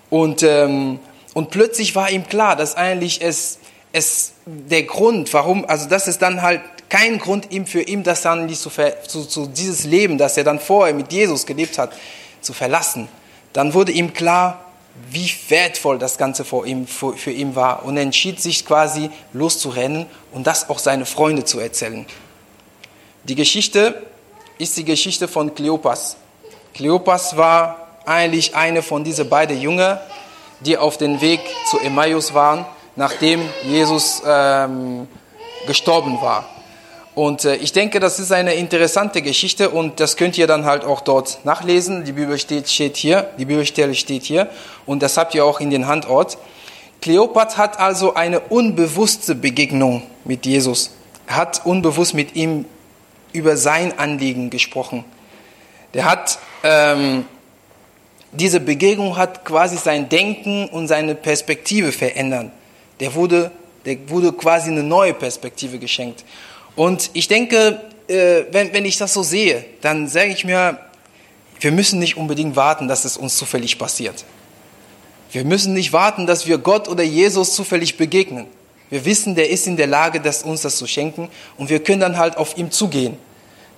Und, 0.09 0.43
ähm, 0.43 0.99
und 1.36 1.51
plötzlich 1.51 1.96
war 1.96 2.10
ihm 2.10 2.25
klar, 2.25 2.56
dass 2.56 2.75
eigentlich 2.75 3.22
es, 3.22 3.60
es 3.92 4.32
der 4.46 4.84
Grund, 4.84 5.34
warum, 5.34 5.65
also 5.65 5.89
das 5.89 6.08
ist 6.08 6.22
dann 6.22 6.42
halt 6.42 6.62
kein 6.88 7.20
Grund 7.20 7.51
ihm 7.51 7.65
für 7.65 7.82
ihn, 7.82 8.04
das 8.04 8.22
dann 8.22 8.48
zu, 8.54 8.70
zu, 8.70 9.25
zu 9.25 9.46
dieses 9.46 9.84
Leben, 9.84 10.18
das 10.18 10.38
er 10.38 10.46
dann 10.46 10.62
vorher 10.62 10.96
mit 10.96 11.12
Jesus 11.12 11.46
gelebt 11.46 11.77
hat, 11.77 11.92
zu 12.39 12.54
verlassen. 12.54 13.10
Dann 13.51 13.74
wurde 13.74 13.92
ihm 13.92 14.13
klar, 14.13 14.63
wie 15.10 15.30
wertvoll 15.50 16.00
das 16.00 16.18
Ganze 16.18 16.46
für 16.46 16.65
ihn, 16.65 16.88
für, 16.88 17.18
für 17.18 17.32
ihn 17.32 17.54
war 17.54 17.84
und 17.84 17.98
entschied 17.98 18.39
sich 18.42 18.65
quasi 18.65 19.10
loszurennen 19.34 20.06
und 20.32 20.48
das 20.48 20.70
auch 20.70 20.80
seine 20.80 21.06
Freunde 21.06 21.44
zu 21.44 21.60
erzählen. 21.60 22.06
Die 23.25 23.36
Geschichte 23.36 24.04
ist 24.58 24.77
die 24.77 24.86
Geschichte 24.86 25.27
von 25.27 25.54
Kleopas. 25.54 26.15
Kleopas 26.74 27.36
war 27.36 28.00
eigentlich 28.06 28.56
eine 28.56 28.82
von 28.82 29.04
diesen 29.04 29.27
beiden 29.27 29.60
Jünger, 29.60 30.00
die 30.65 30.77
auf 30.77 30.98
dem 30.98 31.22
Weg 31.22 31.39
zu 31.69 31.79
Emmaus 31.79 32.34
waren, 32.34 32.65
nachdem 32.95 33.41
Jesus 33.63 34.22
ähm, 34.25 35.07
gestorben 35.67 36.22
war. 36.22 36.45
Und 37.15 37.45
äh, 37.45 37.55
ich 37.55 37.72
denke, 37.72 38.00
das 38.01 38.19
ist 38.19 38.34
eine 38.34 38.53
interessante 38.55 39.22
Geschichte 39.22 39.69
und 39.69 40.00
das 40.01 40.17
könnt 40.17 40.38
ihr 40.38 40.48
dann 40.48 40.65
halt 40.65 40.84
auch 40.84 41.01
dort 41.01 41.39
nachlesen. 41.45 42.03
Die 42.03 42.12
Bibel 42.12 42.38
steht, 42.38 42.69
steht 42.69 42.98
hier, 42.98 43.29
die 43.38 43.45
Bibelstelle 43.45 43.95
steht 43.95 44.24
hier 44.24 44.50
und 44.86 45.01
das 45.01 45.17
habt 45.17 45.34
ihr 45.34 45.45
auch 45.45 45.62
in 45.62 45.69
den 45.69 45.88
Handort. 45.88 46.38
Kleopat 47.01 47.57
hat 47.57 47.79
also 47.79 48.15
eine 48.15 48.41
unbewusste 48.41 49.34
Begegnung 49.36 50.03
mit 50.25 50.45
Jesus. 50.45 50.91
Hat 51.27 51.65
unbewusst 51.65 52.13
mit 52.13 52.36
ihm 52.36 52.65
über 53.31 53.55
sein 53.57 53.98
Anliegen 53.98 54.50
gesprochen. 54.50 55.05
Der 55.93 56.05
hat 56.05 56.39
ähm, 56.63 57.25
diese 58.36 58.60
Begegnung 58.60 59.18
hat 59.18 59.46
quasi 59.46 59.77
sein 59.77 60.10
Denken 60.10 60.68
und 60.70 60.88
seine 60.88 61.15
Perspektive 61.15 61.92
verändert. 61.92 62.51
Der 63.00 63.13
wurde, 63.13 63.51
der 63.86 63.98
wurde 64.10 64.32
quasi 64.34 64.70
eine 64.70 64.84
neue 64.84 65.13
Perspektive 65.13 65.80
geschenkt. 65.80 66.24
Und 66.75 67.10
ich 67.13 67.27
denke, 67.27 67.82
äh, 68.08 68.44
wenn, 68.51 68.74
wenn 68.74 68.86
ich 68.86 68.98
das 68.98 69.13
so 69.13 69.24
sehe, 69.24 69.65
dann 69.82 70.08
sage 70.08 70.32
ich 70.32 70.46
mir, 70.46 70.80
wir 71.60 71.72
müssen 71.72 72.00
nicht 72.00 72.18
unbedingt 72.18 72.56
warten, 72.56 72.88
dass 72.88 73.06
es 73.06 73.18
uns 73.18 73.38
zufällig 73.38 73.77
passiert. 73.77 74.25
Wir 75.32 75.46
müssen 75.46 75.74
nicht 75.74 75.94
warten, 75.94 76.27
dass 76.27 76.48
wir 76.48 76.58
Gott 76.58 76.88
oder 76.88 77.04
Jesus 77.04 77.56
zufällig 77.56 77.98
begegnen. 77.98 78.48
Wir 78.89 79.04
wissen, 79.06 79.36
der 79.36 79.50
ist 79.50 79.68
in 79.68 79.77
der 79.77 79.88
Lage, 79.88 80.22
das, 80.22 80.44
uns 80.44 80.62
das 80.62 80.77
zu 80.77 80.88
schenken 80.88 81.30
und 81.58 81.70
wir 81.70 81.84
können 81.84 82.01
dann 82.01 82.18
halt 82.18 82.38
auf 82.38 82.58
ihm 82.58 82.72
zugehen. 82.72 83.18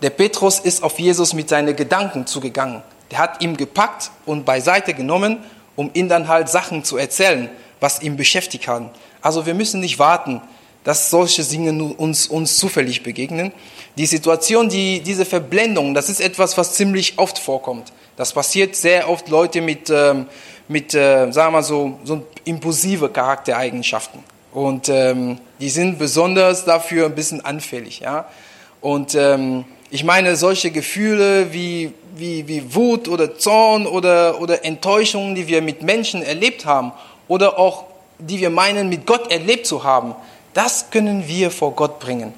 Der 0.01 0.09
Petrus 0.09 0.59
ist 0.59 0.83
auf 0.83 0.99
Jesus 0.99 1.33
mit 1.33 1.49
seinen 1.49 1.75
Gedanken 1.75 2.27
zugegangen. 2.27 2.83
Der 3.11 3.19
hat 3.19 3.41
ihn 3.41 3.57
gepackt 3.57 4.11
und 4.25 4.45
beiseite 4.45 4.93
genommen, 4.93 5.39
um 5.75 5.89
ihm 5.93 6.09
dann 6.09 6.27
halt 6.27 6.49
Sachen 6.49 6.83
zu 6.83 6.97
erzählen, 6.97 7.49
was 7.79 8.01
ihn 8.01 8.17
beschäftigt 8.17 8.67
hat. 8.67 8.91
Also 9.21 9.45
wir 9.45 9.53
müssen 9.53 9.79
nicht 9.79 9.99
warten, 9.99 10.41
dass 10.83 11.09
solche 11.09 11.43
Dinge 11.43 11.83
uns, 11.83 12.27
uns 12.27 12.57
zufällig 12.57 13.03
begegnen. 13.03 13.51
Die 13.97 14.05
Situation, 14.05 14.69
die, 14.69 15.01
diese 15.01 15.25
Verblendung, 15.25 15.93
das 15.93 16.09
ist 16.09 16.21
etwas, 16.21 16.57
was 16.57 16.73
ziemlich 16.73 17.19
oft 17.19 17.37
vorkommt. 17.37 17.91
Das 18.15 18.33
passiert 18.33 18.75
sehr 18.75 19.09
oft 19.09 19.27
Leute 19.27 19.61
mit, 19.61 19.89
ähm, 19.89 20.27
mit 20.67 20.93
äh, 20.93 21.31
sagen 21.31 21.47
wir 21.47 21.51
mal 21.57 21.63
so, 21.63 21.99
so 22.03 22.25
impulsive 22.45 23.09
Charaktereigenschaften. 23.09 24.23
Und 24.53 24.89
ähm, 24.89 25.39
die 25.59 25.69
sind 25.69 25.99
besonders 25.99 26.65
dafür 26.65 27.05
ein 27.05 27.15
bisschen 27.15 27.43
anfällig. 27.43 27.99
Ja? 27.99 28.29
Und 28.79 29.13
ähm, 29.13 29.65
ich 29.89 30.03
meine, 30.03 30.35
solche 30.35 30.71
Gefühle 30.71 31.53
wie, 31.53 31.93
wie, 32.15 32.47
wie 32.47 32.75
Wut 32.75 33.07
oder 33.07 33.37
Zorn 33.37 33.87
oder, 33.87 34.41
oder 34.41 34.65
Enttäuschungen, 34.65 35.35
die 35.35 35.47
wir 35.47 35.61
mit 35.61 35.81
Menschen 35.81 36.21
erlebt 36.23 36.65
haben 36.65 36.91
oder 37.27 37.57
auch 37.57 37.85
die 38.19 38.39
wir 38.39 38.49
meinen, 38.49 38.89
mit 38.89 39.05
Gott 39.05 39.31
erlebt 39.31 39.67
zu 39.67 39.83
haben, 39.83 40.15
das 40.53 40.89
können 40.89 41.27
wir 41.27 41.51
vor 41.51 41.73
Gott 41.73 41.99
bringen. 41.99 42.33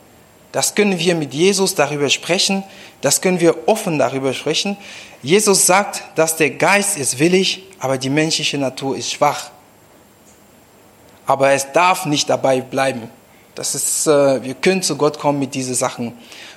Das 0.51 0.75
können 0.75 0.99
wir 0.99 1.15
mit 1.15 1.33
Jesus 1.33 1.75
darüber 1.75 2.09
sprechen. 2.09 2.63
Das 3.01 3.21
können 3.21 3.39
wir 3.39 3.67
offen 3.67 3.97
darüber 3.97 4.33
sprechen. 4.33 4.77
Jesus 5.21 5.65
sagt, 5.65 6.03
dass 6.15 6.35
der 6.35 6.49
Geist 6.51 6.97
ist 6.97 7.19
willig, 7.19 7.63
aber 7.79 7.97
die 7.97 8.09
menschliche 8.09 8.57
Natur 8.57 8.97
ist 8.97 9.11
schwach. 9.11 9.51
Aber 11.25 11.51
es 11.51 11.71
darf 11.71 12.05
nicht 12.05 12.29
dabei 12.29 12.61
bleiben. 12.61 13.09
Das 13.55 13.75
ist, 13.75 14.07
äh, 14.07 14.43
wir 14.43 14.55
können 14.55 14.81
zu 14.81 14.95
Gott 14.95 15.19
kommen 15.19 15.39
mit 15.39 15.53
diesen 15.53 15.75
Sachen. 15.75 16.13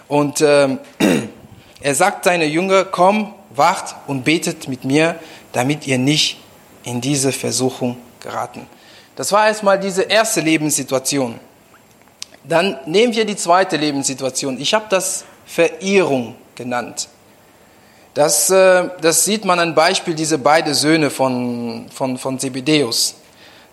Und 0.08 0.40
äh, 0.40 0.68
er 1.80 1.94
sagt 1.94 2.24
seine 2.24 2.46
Jünger, 2.46 2.84
komm, 2.84 3.34
wacht 3.50 3.94
und 4.06 4.24
betet 4.24 4.68
mit 4.68 4.84
mir, 4.84 5.16
damit 5.52 5.86
ihr 5.86 5.98
nicht 5.98 6.38
in 6.84 7.00
diese 7.00 7.32
Versuchung 7.32 7.96
geraten. 8.20 8.66
Das 9.16 9.30
war 9.32 9.46
erstmal 9.46 9.78
diese 9.78 10.02
erste 10.02 10.40
Lebenssituation. 10.40 11.38
Dann 12.44 12.78
nehmen 12.86 13.14
wir 13.14 13.24
die 13.24 13.36
zweite 13.36 13.76
Lebenssituation. 13.76 14.58
Ich 14.60 14.74
habe 14.74 14.86
das 14.88 15.24
Verehrung 15.46 16.34
genannt. 16.54 17.08
Das, 18.14 18.50
äh, 18.50 18.88
das 19.00 19.24
sieht 19.24 19.44
man 19.44 19.58
an 19.58 19.74
Beispiel 19.74 20.14
diese 20.14 20.38
beiden 20.38 20.74
Söhne 20.74 21.10
von, 21.10 21.86
von, 21.92 22.18
von 22.18 22.38
Zebedeus. 22.38 23.14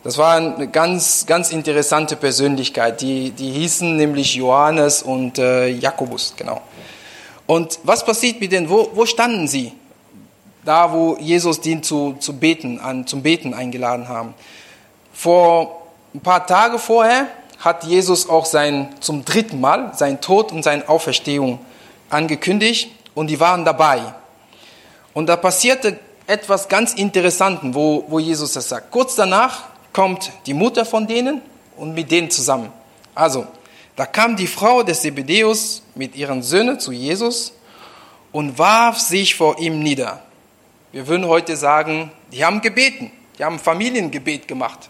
Das 0.02 0.18
war 0.18 0.36
eine 0.36 0.70
ganz, 0.70 1.26
ganz 1.26 1.52
interessante 1.52 2.16
Persönlichkeit. 2.16 3.02
Die, 3.02 3.32
die 3.32 3.52
hießen 3.52 3.98
nämlich 3.98 4.36
Johannes 4.36 5.04
und 5.04 5.38
äh, 5.38 5.68
Jakobus, 5.68 6.34
genau. 6.38 6.62
Und 7.46 7.80
was 7.84 8.06
passiert 8.06 8.40
mit 8.40 8.54
denen? 8.54 8.70
Wo, 8.70 8.92
wo 8.94 9.06
standen 9.06 9.48
sie? 9.48 9.74
Da, 10.64 10.94
wo 10.94 11.18
Jesus 11.20 11.60
die 11.60 11.82
zu, 11.82 12.16
zu 12.20 12.38
beten, 12.38 12.80
an, 12.80 13.08
zum 13.08 13.24
Beten 13.24 13.54
eingeladen 13.54 14.08
haben. 14.08 14.36
Vor 15.12 15.82
ein 16.14 16.22
paar 16.22 16.48
Tage 16.48 16.80
vorher 16.80 17.28
hat 17.60 17.84
Jesus 17.84 18.30
auch 18.30 18.46
sein, 18.46 18.96
zum 19.02 19.26
dritten 19.26 19.60
Mal 19.60 19.92
sein 19.96 20.22
Tod 20.22 20.54
und 20.54 20.64
seine 20.64 20.88
Auferstehung 20.88 21.60
angekündigt 22.10 22.90
und 23.16 23.28
die 23.28 23.40
waren 23.42 23.66
dabei. 23.66 24.02
Und 25.14 25.28
da 25.28 25.36
passierte 25.36 26.00
etwas 26.26 26.70
ganz 26.70 26.94
Interessantes, 26.94 27.74
wo, 27.74 28.06
wo 28.08 28.20
Jesus 28.20 28.54
das 28.54 28.70
sagt. 28.70 28.92
Kurz 28.92 29.16
danach 29.16 29.69
kommt 29.94 30.32
die 30.46 30.54
Mutter 30.54 30.86
von 30.86 31.08
denen 31.08 31.42
und 31.78 31.94
mit 31.94 32.12
denen 32.12 32.30
zusammen. 32.30 32.72
Also, 33.16 33.48
da 33.96 34.06
kam 34.06 34.36
die 34.36 34.48
Frau 34.48 34.84
des 34.84 35.02
Zebedeus 35.02 35.82
mit 35.96 36.16
ihren 36.16 36.42
Söhnen 36.42 36.80
zu 36.80 36.92
Jesus 36.92 37.54
und 38.32 38.58
warf 38.58 39.00
sich 39.00 39.36
vor 39.36 39.60
ihm 39.60 39.80
nieder. 39.80 40.22
Wir 40.92 41.08
würden 41.08 41.28
heute 41.28 41.56
sagen, 41.56 42.12
die 42.32 42.44
haben 42.44 42.62
gebeten, 42.62 43.12
die 43.38 43.44
haben 43.44 43.60
Familiengebet 43.60 44.48
gemacht. 44.48 44.90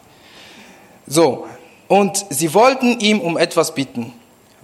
So, 1.08 1.48
und 1.88 2.24
sie 2.30 2.54
wollten 2.54 3.00
ihm 3.00 3.20
um 3.20 3.38
etwas 3.38 3.74
bitten. 3.74 4.14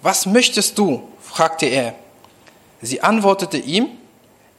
Was 0.01 0.25
möchtest 0.25 0.77
du? 0.77 1.09
fragte 1.21 1.65
er. 1.65 1.95
Sie 2.81 3.01
antwortete 3.01 3.57
ihm, 3.57 3.87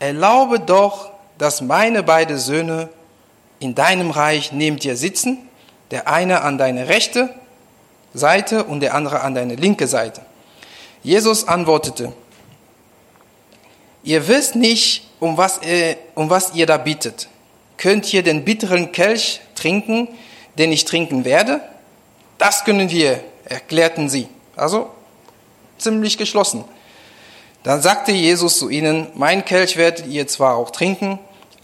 erlaube 0.01 0.59
doch, 0.59 1.11
dass 1.39 1.61
meine 1.61 2.03
beiden 2.03 2.39
Söhne 2.39 2.89
in 3.61 3.75
deinem 3.75 4.11
Reich 4.11 4.53
neben 4.53 4.79
dir 4.79 4.97
sitzen, 4.97 5.46
der 5.91 6.09
eine 6.09 6.43
an 6.43 6.59
deine 6.59 6.89
rechte 6.89 7.35
Seite 8.15 8.65
und 8.65 8.81
der 8.81 8.95
andere 8.95 9.21
an 9.21 9.35
deine 9.35 9.55
linke 9.55 9.87
Seite. 9.87 10.23
Jesus 11.03 11.47
antwortete, 11.47 12.13
ihr 14.03 14.27
wisst 14.29 14.57
nicht, 14.57 15.09
um 15.21 15.37
was, 15.37 15.61
ihr, 15.63 15.97
um 16.15 16.31
was 16.31 16.55
ihr 16.55 16.67
da 16.67 16.77
bittet. 16.77 17.29
Könnt 17.77 18.13
ihr 18.13 18.23
den 18.23 18.45
bitteren 18.45 18.93
Kelch 18.93 19.41
trinken, 19.55 20.09
den 20.59 20.73
ich 20.73 20.85
trinken 20.85 21.25
werde? 21.25 21.61
Das 22.39 22.65
können 22.65 22.91
wir, 22.91 23.21
erklärten 23.45 24.09
sie. 24.09 24.29
Also 24.57 24.91
ziemlich 25.79 26.19
geschlossen. 26.19 26.65
Dann 27.63 27.83
sagte 27.83 28.13
Jesus 28.13 28.59
zu 28.59 28.69
ihnen, 28.69 29.09
mein 29.15 29.45
Kelch 29.45 29.77
werdet 29.77 30.07
ihr 30.07 30.27
zwar 30.27 30.57
auch 30.57 30.71
trinken, 30.71 31.19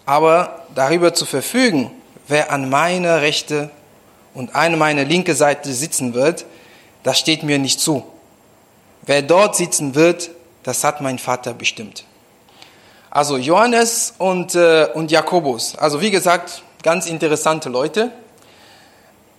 aber 0.05 0.67
darüber 0.75 1.15
zu 1.15 1.27
verfügen, 1.27 1.91
wer 2.29 2.51
an 2.51 2.69
meiner 2.69 3.23
rechte 3.23 3.71
und 4.35 4.55
an 4.55 4.79
meiner 4.79 5.05
linke 5.05 5.35
Seite 5.35 5.73
sitzen 5.73 6.15
wird, 6.15 6.45
das 7.03 7.19
steht 7.19 7.43
mir 7.43 7.59
nicht 7.59 7.81
zu. 7.81 8.05
Wer 9.03 9.23
dort 9.23 9.57
sitzen 9.57 9.95
wird, 9.95 10.31
das 10.63 10.85
hat 10.85 11.01
mein 11.01 11.19
Vater 11.19 11.55
bestimmt. 11.55 12.05
Also 13.11 13.37
Johannes 13.37 14.15
und, 14.19 14.55
äh, 14.55 14.89
und 14.95 15.11
Jakobus, 15.11 15.77
also 15.77 16.01
wie 16.01 16.11
gesagt, 16.11 16.63
ganz 16.83 17.07
interessante 17.07 17.69
Leute. 17.69 18.11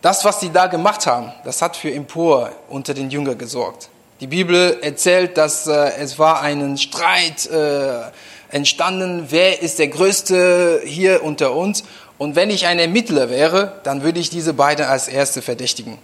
Das, 0.01 0.25
was 0.25 0.41
sie 0.41 0.51
da 0.51 0.67
gemacht 0.67 1.07
haben, 1.07 1.31
das 1.45 1.61
hat 1.61 1.77
für 1.77 1.91
Empor 1.91 2.51
unter 2.67 2.93
den 2.93 3.09
Jüngern 3.09 3.37
gesorgt. 3.37 3.89
Die 4.19 4.27
Bibel 4.27 4.77
erzählt, 4.81 5.37
dass 5.37 5.65
äh, 5.65 5.91
es 5.97 6.19
war 6.19 6.41
ein 6.41 6.77
Streit 6.77 7.45
äh, 7.47 8.11
entstanden, 8.49 9.27
wer 9.29 9.61
ist 9.61 9.79
der 9.79 9.87
Größte 9.87 10.81
hier 10.85 11.23
unter 11.23 11.53
uns. 11.53 11.83
Und 12.17 12.35
wenn 12.35 12.49
ich 12.49 12.65
ein 12.67 12.79
Ermittler 12.79 13.29
wäre, 13.29 13.79
dann 13.83 14.03
würde 14.03 14.19
ich 14.19 14.29
diese 14.29 14.53
beiden 14.53 14.85
als 14.85 15.07
Erste 15.07 15.41
verdächtigen. 15.41 15.97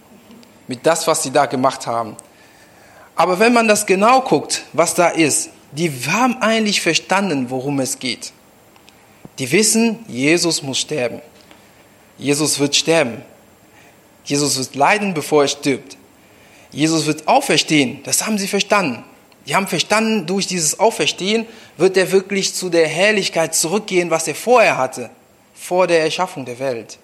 Mit 0.66 0.86
das, 0.86 1.06
was 1.06 1.22
sie 1.22 1.30
da 1.30 1.46
gemacht 1.46 1.86
haben. 1.86 2.16
Aber 3.16 3.38
wenn 3.38 3.52
man 3.52 3.68
das 3.68 3.86
genau 3.86 4.20
guckt, 4.22 4.62
was 4.72 4.94
da 4.94 5.08
ist, 5.08 5.50
die 5.72 5.92
haben 6.08 6.40
eigentlich 6.40 6.80
verstanden, 6.80 7.50
worum 7.50 7.80
es 7.80 7.98
geht. 7.98 8.32
Die 9.38 9.50
wissen, 9.52 10.04
Jesus 10.08 10.62
muss 10.62 10.78
sterben. 10.78 11.20
Jesus 12.18 12.58
wird 12.58 12.76
sterben. 12.76 13.22
Jesus 14.24 14.58
wird 14.58 14.74
leiden, 14.74 15.14
bevor 15.14 15.42
er 15.42 15.48
stirbt. 15.48 15.96
Jesus 16.72 17.06
wird 17.06 17.26
auferstehen. 17.26 18.02
Das 18.04 18.26
haben 18.26 18.38
sie 18.38 18.48
verstanden. 18.48 19.04
Die 19.46 19.56
haben 19.56 19.66
verstanden, 19.66 20.26
durch 20.26 20.46
dieses 20.46 20.78
Auferstehen 20.78 21.46
wird 21.76 21.96
er 21.96 22.12
wirklich 22.12 22.54
zu 22.54 22.68
der 22.68 22.86
Herrlichkeit 22.86 23.54
zurückgehen, 23.54 24.10
was 24.10 24.28
er 24.28 24.34
vorher 24.34 24.76
hatte, 24.76 25.10
vor 25.60 25.86
der 25.86 26.02
Erschaffung 26.02 26.44
der 26.44 26.58
Welt. 26.58 26.98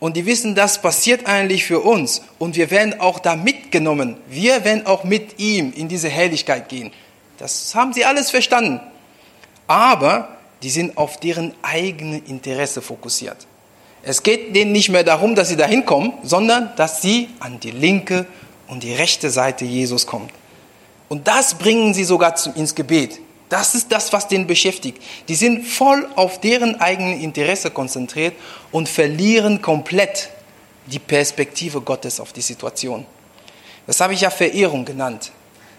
und 0.00 0.16
die 0.16 0.26
wissen, 0.26 0.54
das 0.54 0.80
passiert 0.80 1.26
eigentlich 1.26 1.64
für 1.64 1.80
uns 1.80 2.22
und 2.38 2.54
wir 2.54 2.70
werden 2.70 3.00
auch 3.00 3.18
da 3.18 3.34
mitgenommen. 3.34 4.16
Wir 4.28 4.64
werden 4.64 4.86
auch 4.86 5.02
mit 5.02 5.40
ihm 5.40 5.72
in 5.72 5.88
diese 5.88 6.08
Herrlichkeit 6.08 6.68
gehen. 6.68 6.92
Das 7.38 7.74
haben 7.74 7.92
sie 7.92 8.04
alles 8.04 8.30
verstanden. 8.30 8.80
Aber 9.66 10.36
die 10.62 10.70
sind 10.70 10.96
auf 10.96 11.18
deren 11.18 11.52
eigene 11.62 12.18
Interesse 12.18 12.80
fokussiert. 12.80 13.48
Es 14.02 14.22
geht 14.22 14.54
denen 14.54 14.70
nicht 14.70 14.88
mehr 14.88 15.02
darum, 15.02 15.34
dass 15.34 15.48
sie 15.48 15.56
da 15.56 15.66
hinkommen, 15.66 16.12
sondern 16.22 16.72
dass 16.76 17.02
sie 17.02 17.30
an 17.40 17.58
die 17.58 17.72
linke 17.72 18.26
und 18.68 18.84
die 18.84 18.94
rechte 18.94 19.30
Seite 19.30 19.64
Jesus 19.64 20.06
kommen. 20.06 20.28
Und 21.08 21.26
das 21.26 21.54
bringen 21.54 21.92
sie 21.92 22.04
sogar 22.04 22.34
ins 22.54 22.74
Gebet. 22.74 23.18
Das 23.48 23.74
ist 23.74 23.90
das, 23.90 24.12
was 24.12 24.28
den 24.28 24.46
beschäftigt. 24.46 25.02
Die 25.28 25.34
sind 25.34 25.66
voll 25.66 26.06
auf 26.16 26.40
deren 26.40 26.80
eigenen 26.80 27.20
Interesse 27.20 27.70
konzentriert 27.70 28.34
und 28.72 28.88
verlieren 28.88 29.62
komplett 29.62 30.30
die 30.86 30.98
Perspektive 30.98 31.80
Gottes 31.80 32.20
auf 32.20 32.32
die 32.32 32.42
Situation. 32.42 33.06
Das 33.86 34.00
habe 34.00 34.14
ich 34.14 34.20
ja 34.20 34.30
Verehrung 34.30 34.84
genannt. 34.84 35.32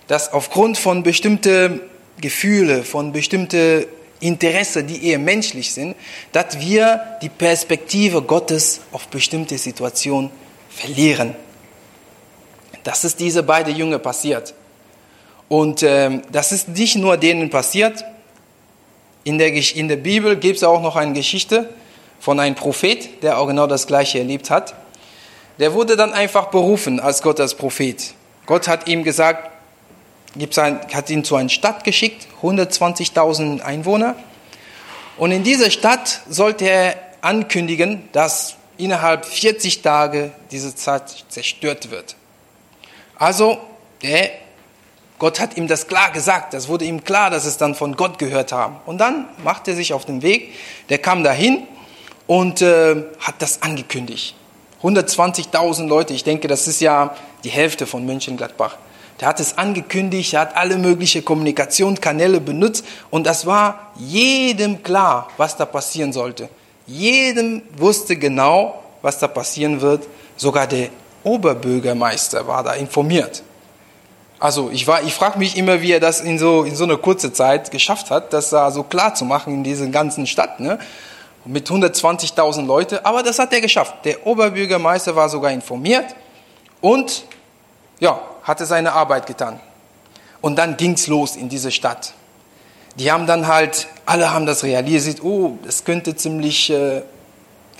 Dass 0.08 0.34
aufgrund 0.34 0.78
von 0.78 1.04
bestimmten 1.04 1.82
Gefühle, 2.20 2.84
von 2.84 3.12
bestimmten 3.12 3.86
Interesse, 4.20 4.84
die 4.84 5.06
eher 5.08 5.20
menschlich 5.20 5.72
sind, 5.72 5.96
dass 6.32 6.60
wir 6.60 7.18
die 7.22 7.30
Perspektive 7.30 8.22
Gottes 8.22 8.82
auf 8.92 9.08
bestimmte 9.08 9.58
Situationen 9.58 10.32
verlieren. 10.70 11.36
Das 12.84 13.04
ist 13.04 13.20
diese 13.20 13.44
beiden 13.44 13.76
Jünger 13.76 14.00
passiert. 14.00 14.54
Und 15.50 15.84
ähm, 15.84 16.22
das 16.32 16.52
ist 16.52 16.70
nicht 16.70 16.96
nur 16.96 17.18
denen 17.18 17.50
passiert. 17.50 18.06
In 19.24 19.38
der, 19.38 19.52
in 19.52 19.88
der 19.88 19.98
Bibel 19.98 20.38
gibt 20.38 20.58
es 20.58 20.64
auch 20.64 20.82
noch 20.82 20.96
eine 20.96 21.14
Geschichte 21.14 21.70
von 22.20 22.40
einem 22.40 22.56
Prophet, 22.56 23.24
der 23.24 23.40
auch 23.40 23.48
genau 23.48 23.68
das 23.68 23.88
Gleiche 23.88 24.20
erlebt 24.20 24.50
hat. 24.50 24.76
Der 25.58 25.74
wurde 25.74 25.98
dann 25.98 26.14
einfach 26.14 26.48
berufen 26.48 27.00
als 27.00 27.22
Gottes 27.22 27.56
Prophet. 27.56 28.14
Gott 28.46 28.68
hat 28.68 28.88
ihm 28.88 29.04
gesagt, 29.04 29.52
hat 30.94 31.10
ihn 31.10 31.24
zu 31.24 31.36
einer 31.36 31.50
Stadt 31.50 31.84
geschickt, 31.84 32.28
120.000 32.42 33.62
Einwohner. 33.62 34.16
Und 35.18 35.32
in 35.32 35.44
dieser 35.44 35.70
Stadt 35.72 36.22
sollte 36.30 36.66
er 36.66 36.96
ankündigen, 37.22 38.08
dass 38.14 38.56
innerhalb 38.78 39.26
40 39.26 39.82
Tage 39.82 40.32
diese 40.52 40.72
Stadt 40.72 41.26
zerstört 41.28 41.92
wird. 41.92 42.16
Also, 43.18 43.58
der, 44.02 44.32
Gott 45.20 45.40
hat 45.42 45.58
ihm 45.58 45.68
das 45.68 45.88
klar 45.88 46.12
gesagt, 46.12 46.54
das 46.54 46.70
wurde 46.70 46.86
ihm 46.86 47.04
klar, 47.04 47.30
dass 47.30 47.46
es 47.46 47.58
dann 47.58 47.76
von 47.76 47.96
Gott 47.98 48.18
gehört 48.18 48.54
haben. 48.54 48.78
Und 48.86 49.00
dann 49.00 49.26
macht 49.44 49.68
er 49.68 49.76
sich 49.76 49.94
auf 49.94 50.06
den 50.06 50.22
Weg, 50.22 50.54
der 50.88 50.98
kam 50.98 51.24
dahin 51.24 51.68
und 52.26 52.62
äh, 52.62 52.96
hat 53.20 53.36
das 53.40 53.62
angekündigt. 53.62 54.36
120.000 54.82 55.88
Leute, 55.88 56.14
ich 56.14 56.24
denke, 56.24 56.48
das 56.48 56.68
ist 56.68 56.80
ja 56.80 57.14
die 57.44 57.50
Hälfte 57.50 57.86
von 57.86 58.06
Mönchengladbach. 58.06 58.78
Der 59.20 59.28
hat 59.28 59.42
es 59.42 59.58
angekündigt, 59.58 60.34
er 60.34 60.42
hat 60.42 60.56
alle 60.56 60.78
möglichen 60.78 61.26
Kommunikationskanäle 61.26 62.40
benutzt 62.40 62.86
und 63.10 63.28
das 63.28 63.46
war 63.46 63.92
jedem 63.98 64.82
klar, 64.82 65.28
was 65.36 65.58
da 65.58 65.66
passieren 65.66 66.14
sollte. 66.14 66.48
Jedem 66.88 67.62
wusste 67.76 68.16
genau, 68.16 68.82
was 69.02 69.20
da 69.20 69.28
passieren 69.28 69.82
wird. 69.82 70.08
Sogar 70.38 70.66
der 70.66 70.88
Oberbürgermeister 71.24 72.48
war 72.48 72.64
da 72.64 72.74
informiert. 72.74 73.44
Also 74.40 74.70
ich, 74.72 74.88
ich 74.88 75.14
frage 75.14 75.38
mich 75.38 75.58
immer, 75.58 75.82
wie 75.82 75.92
er 75.92 76.00
das 76.00 76.22
in 76.22 76.40
so, 76.40 76.64
in 76.64 76.76
so 76.76 76.86
einer 76.86 76.98
kurzen 76.98 77.34
Zeit 77.34 77.72
geschafft 77.72 78.10
hat, 78.10 78.32
das 78.32 78.50
da 78.50 78.72
so 78.72 78.84
klar 78.84 79.14
zu 79.14 79.26
machen 79.26 79.54
in 79.54 79.64
dieser 79.64 79.88
ganzen 79.88 80.26
Stadt. 80.28 80.62
Ne? 80.62 80.80
Mit 81.44 81.70
120.000 81.70 82.66
Leute, 82.66 83.06
aber 83.06 83.22
das 83.22 83.38
hat 83.40 83.52
er 83.52 83.60
geschafft. 83.60 83.96
Der 84.06 84.26
Oberbürgermeister 84.26 85.16
war 85.16 85.28
sogar 85.28 85.52
informiert 85.52 86.16
und 86.80 87.26
ja, 88.00 88.22
hatte 88.44 88.66
seine 88.66 88.94
Arbeit 88.94 89.26
getan. 89.26 89.60
Und 90.42 90.56
dann 90.58 90.78
ging's 90.78 91.08
los 91.08 91.36
in 91.36 91.50
diese 91.50 91.72
Stadt. 91.72 92.14
Die 92.96 93.12
haben 93.12 93.28
dann 93.28 93.48
halt, 93.48 93.88
alle 94.06 94.32
haben 94.32 94.46
das 94.46 94.64
realisiert, 94.64 95.22
oh, 95.22 95.58
das 95.66 95.84
könnte 95.84 96.16
ziemlich 96.16 96.70
äh, 96.70 97.02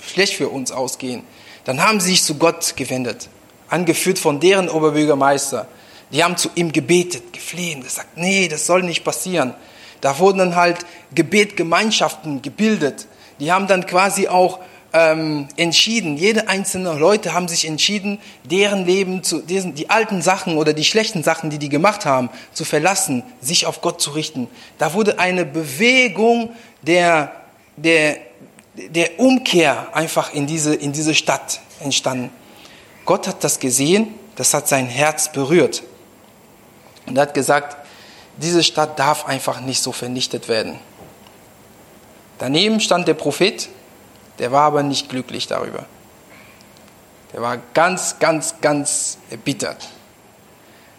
schlecht 0.06 0.34
für 0.34 0.48
uns 0.48 0.72
ausgehen. 0.72 1.22
Dann 1.64 1.82
haben 1.82 2.00
sie 2.00 2.10
sich 2.10 2.22
zu 2.22 2.36
Gott 2.36 2.76
gewendet, 2.76 3.28
angeführt 3.68 4.18
von 4.18 4.40
deren 4.40 4.68
Oberbürgermeister. 4.68 5.66
Die 6.12 6.24
haben 6.24 6.36
zu 6.36 6.50
ihm 6.54 6.72
gebetet, 6.72 7.32
geflehen, 7.32 7.82
gesagt, 7.82 8.16
nee, 8.16 8.48
das 8.48 8.66
soll 8.66 8.82
nicht 8.82 9.04
passieren. 9.04 9.54
Da 10.00 10.18
wurden 10.18 10.38
dann 10.38 10.56
halt 10.56 10.78
Gebetgemeinschaften 11.14 12.42
gebildet. 12.42 13.06
Die 13.38 13.52
haben 13.52 13.66
dann 13.66 13.86
quasi 13.86 14.28
auch 14.28 14.60
ähm, 14.92 15.46
entschieden, 15.56 16.16
jede 16.16 16.48
einzelne 16.48 16.94
Leute 16.94 17.32
haben 17.32 17.48
sich 17.48 17.66
entschieden, 17.66 18.18
deren 18.44 18.86
Leben, 18.86 19.22
zu, 19.22 19.40
diesen, 19.40 19.74
die 19.74 19.88
alten 19.88 20.20
Sachen 20.20 20.56
oder 20.56 20.72
die 20.72 20.84
schlechten 20.84 21.22
Sachen, 21.22 21.50
die 21.50 21.58
die 21.58 21.68
gemacht 21.68 22.06
haben, 22.06 22.28
zu 22.52 22.64
verlassen, 22.64 23.22
sich 23.40 23.66
auf 23.66 23.82
Gott 23.82 24.00
zu 24.00 24.10
richten. 24.10 24.48
Da 24.78 24.94
wurde 24.94 25.18
eine 25.18 25.44
Bewegung 25.44 26.50
der, 26.82 27.32
der, 27.76 28.16
der 28.74 29.20
Umkehr 29.20 29.88
einfach 29.94 30.34
in 30.34 30.46
diese, 30.46 30.74
in 30.74 30.92
diese 30.92 31.14
Stadt 31.14 31.60
entstanden. 31.80 32.30
Gott 33.04 33.28
hat 33.28 33.44
das 33.44 33.60
gesehen, 33.60 34.08
das 34.36 34.54
hat 34.54 34.68
sein 34.68 34.86
Herz 34.86 35.30
berührt. 35.30 35.84
Und 37.06 37.16
er 37.16 37.22
hat 37.22 37.34
gesagt, 37.34 37.76
diese 38.36 38.62
Stadt 38.62 38.98
darf 38.98 39.26
einfach 39.26 39.60
nicht 39.60 39.82
so 39.82 39.92
vernichtet 39.92 40.48
werden. 40.48 40.78
Daneben 42.38 42.80
stand 42.80 43.06
der 43.06 43.14
Prophet 43.14 43.68
der 44.40 44.50
war 44.50 44.62
aber 44.62 44.82
nicht 44.82 45.10
glücklich 45.10 45.46
darüber. 45.46 45.84
Der 47.32 47.42
war 47.42 47.58
ganz, 47.74 48.18
ganz, 48.18 48.54
ganz 48.62 49.18
erbittert. 49.28 49.86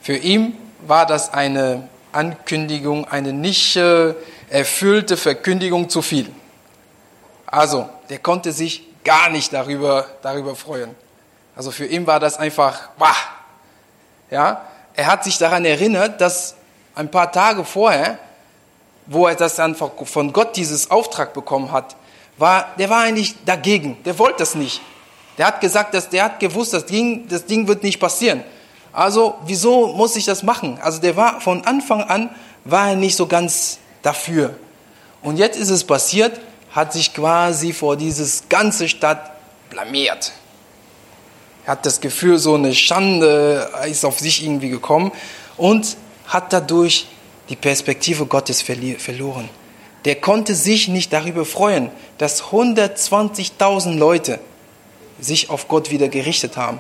Für 0.02 0.16
ihn 0.16 0.56
war 0.82 1.08
das 1.08 1.34
eine 1.34 1.90
Ankündigung, 2.12 3.06
eine 3.06 3.34
nicht 3.34 3.76
äh, 3.76 4.14
erfüllte 4.50 5.18
Verkündigung 5.18 5.90
zu 5.90 6.04
viel. 6.04 6.30
Also, 7.48 7.90
der 8.10 8.20
konnte 8.20 8.52
sich 8.52 8.86
gar 9.04 9.30
nicht 9.30 9.52
darüber, 9.54 10.06
darüber 10.22 10.56
freuen. 10.56 10.96
Also 11.56 11.72
für 11.72 11.86
ihn 11.86 12.06
war 12.06 12.20
das 12.20 12.38
einfach, 12.38 12.90
wah. 12.98 13.16
Ja, 14.30 14.62
er 14.96 15.08
hat 15.08 15.24
sich 15.24 15.38
daran 15.38 15.66
erinnert, 15.66 16.22
dass 16.22 16.56
ein 16.96 17.10
paar 17.10 17.32
Tage 17.32 17.64
vorher, 17.64 18.20
wo 19.06 19.28
er 19.28 19.36
das 19.36 19.56
dann 19.56 19.76
von 19.76 20.34
Gott 20.34 20.56
dieses 20.56 20.92
Auftrag 20.92 21.34
bekommen 21.34 21.72
hat, 21.72 21.96
war, 22.38 22.68
der 22.78 22.90
war 22.90 23.02
eigentlich 23.02 23.36
dagegen. 23.46 23.98
Der 24.04 24.18
wollte 24.20 24.40
das 24.40 24.56
nicht. 24.56 24.82
Der 25.38 25.48
hat 25.48 25.62
gesagt, 25.62 25.94
dass 25.94 26.10
der 26.10 26.26
hat 26.26 26.40
gewusst, 26.40 26.74
das 26.74 26.86
Ding, 26.86 27.28
das 27.30 27.46
Ding 27.46 27.68
wird 27.68 27.84
nicht 27.84 28.00
passieren. 28.00 28.44
Also, 28.94 29.36
wieso 29.46 29.88
muss 29.88 30.16
ich 30.18 30.26
das 30.26 30.44
machen? 30.44 30.78
Also, 30.82 31.00
der 31.00 31.16
war 31.16 31.40
von 31.40 31.66
Anfang 31.66 32.04
an, 32.04 32.30
war 32.66 32.90
er 32.90 32.96
nicht 32.96 33.16
so 33.16 33.28
ganz 33.28 33.80
dafür. 34.02 34.56
Und 35.22 35.38
jetzt 35.38 35.58
ist 35.58 35.70
es 35.70 35.84
passiert, 35.86 36.42
hat 36.72 36.92
sich 36.92 37.14
quasi 37.14 37.74
vor 37.74 37.96
dieses 37.96 38.44
ganze 38.50 38.90
Stadt 38.90 39.32
blamiert. 39.70 40.34
Er 41.66 41.74
hat 41.74 41.86
das 41.86 42.02
Gefühl, 42.02 42.38
so 42.38 42.56
eine 42.56 42.74
Schande 42.74 43.70
ist 43.88 44.06
auf 44.06 44.20
sich 44.20 44.44
irgendwie 44.44 44.70
gekommen 44.70 45.12
und 45.58 45.98
hat 46.28 46.54
dadurch 46.54 47.08
die 47.50 47.56
Perspektive 47.56 48.26
Gottes 48.26 48.62
verloren 48.62 49.50
der 50.06 50.16
konnte 50.16 50.56
sich 50.56 50.88
nicht 50.88 51.14
darüber 51.14 51.46
freuen, 51.46 51.92
dass 52.18 52.44
120.000 52.46 53.98
Leute 53.98 54.40
sich 55.20 55.50
auf 55.50 55.68
Gott 55.68 55.92
wieder 55.92 56.08
gerichtet 56.08 56.58
haben. 56.58 56.80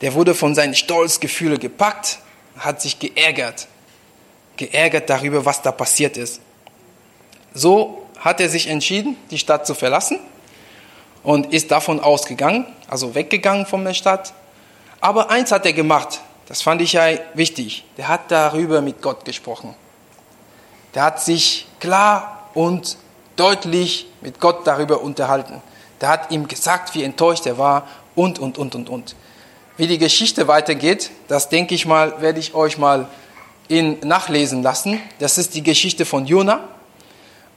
Der 0.00 0.14
wurde 0.14 0.34
von 0.34 0.54
seinen 0.54 0.74
Stolzgefühlen 0.74 1.58
gepackt, 1.58 2.18
hat 2.58 2.82
sich 2.82 2.98
geärgert, 2.98 3.68
geärgert 4.56 5.08
darüber, 5.08 5.44
was 5.44 5.62
da 5.62 5.70
passiert 5.70 6.16
ist. 6.16 6.40
So 7.54 8.06
hat 8.18 8.40
er 8.40 8.48
sich 8.48 8.66
entschieden, 8.66 9.16
die 9.30 9.38
Stadt 9.38 9.66
zu 9.66 9.74
verlassen 9.74 10.18
und 11.26 11.52
ist 11.52 11.70
davon 11.70 12.00
ausgegangen, 12.00 12.64
also 12.88 13.14
weggegangen 13.14 13.66
von 13.66 13.84
der 13.84 13.92
Stadt. 13.92 14.32
Aber 15.02 15.28
eins 15.30 15.52
hat 15.52 15.66
er 15.66 15.74
gemacht, 15.74 16.20
das 16.48 16.62
fand 16.62 16.80
ich 16.80 16.94
ja 16.94 17.06
wichtig, 17.34 17.84
der 17.98 18.08
hat 18.08 18.30
darüber 18.30 18.80
mit 18.80 19.02
Gott 19.02 19.26
gesprochen 19.26 19.74
der 20.96 21.04
hat 21.04 21.22
sich 21.22 21.66
klar 21.78 22.48
und 22.54 22.96
deutlich 23.36 24.06
mit 24.22 24.40
Gott 24.40 24.66
darüber 24.66 25.02
unterhalten. 25.02 25.60
Der 26.00 26.08
hat 26.08 26.30
ihm 26.30 26.48
gesagt, 26.48 26.94
wie 26.94 27.04
enttäuscht 27.04 27.44
er 27.44 27.58
war 27.58 27.86
und, 28.14 28.38
und, 28.38 28.56
und, 28.56 28.74
und, 28.74 28.88
und. 28.88 29.14
Wie 29.76 29.86
die 29.86 29.98
Geschichte 29.98 30.48
weitergeht, 30.48 31.10
das 31.28 31.50
denke 31.50 31.74
ich 31.74 31.84
mal, 31.84 32.22
werde 32.22 32.40
ich 32.40 32.54
euch 32.54 32.78
mal 32.78 33.08
in 33.68 33.98
nachlesen 34.00 34.62
lassen. 34.62 34.98
Das 35.18 35.36
ist 35.36 35.54
die 35.54 35.62
Geschichte 35.62 36.06
von 36.06 36.24
Jona. 36.24 36.60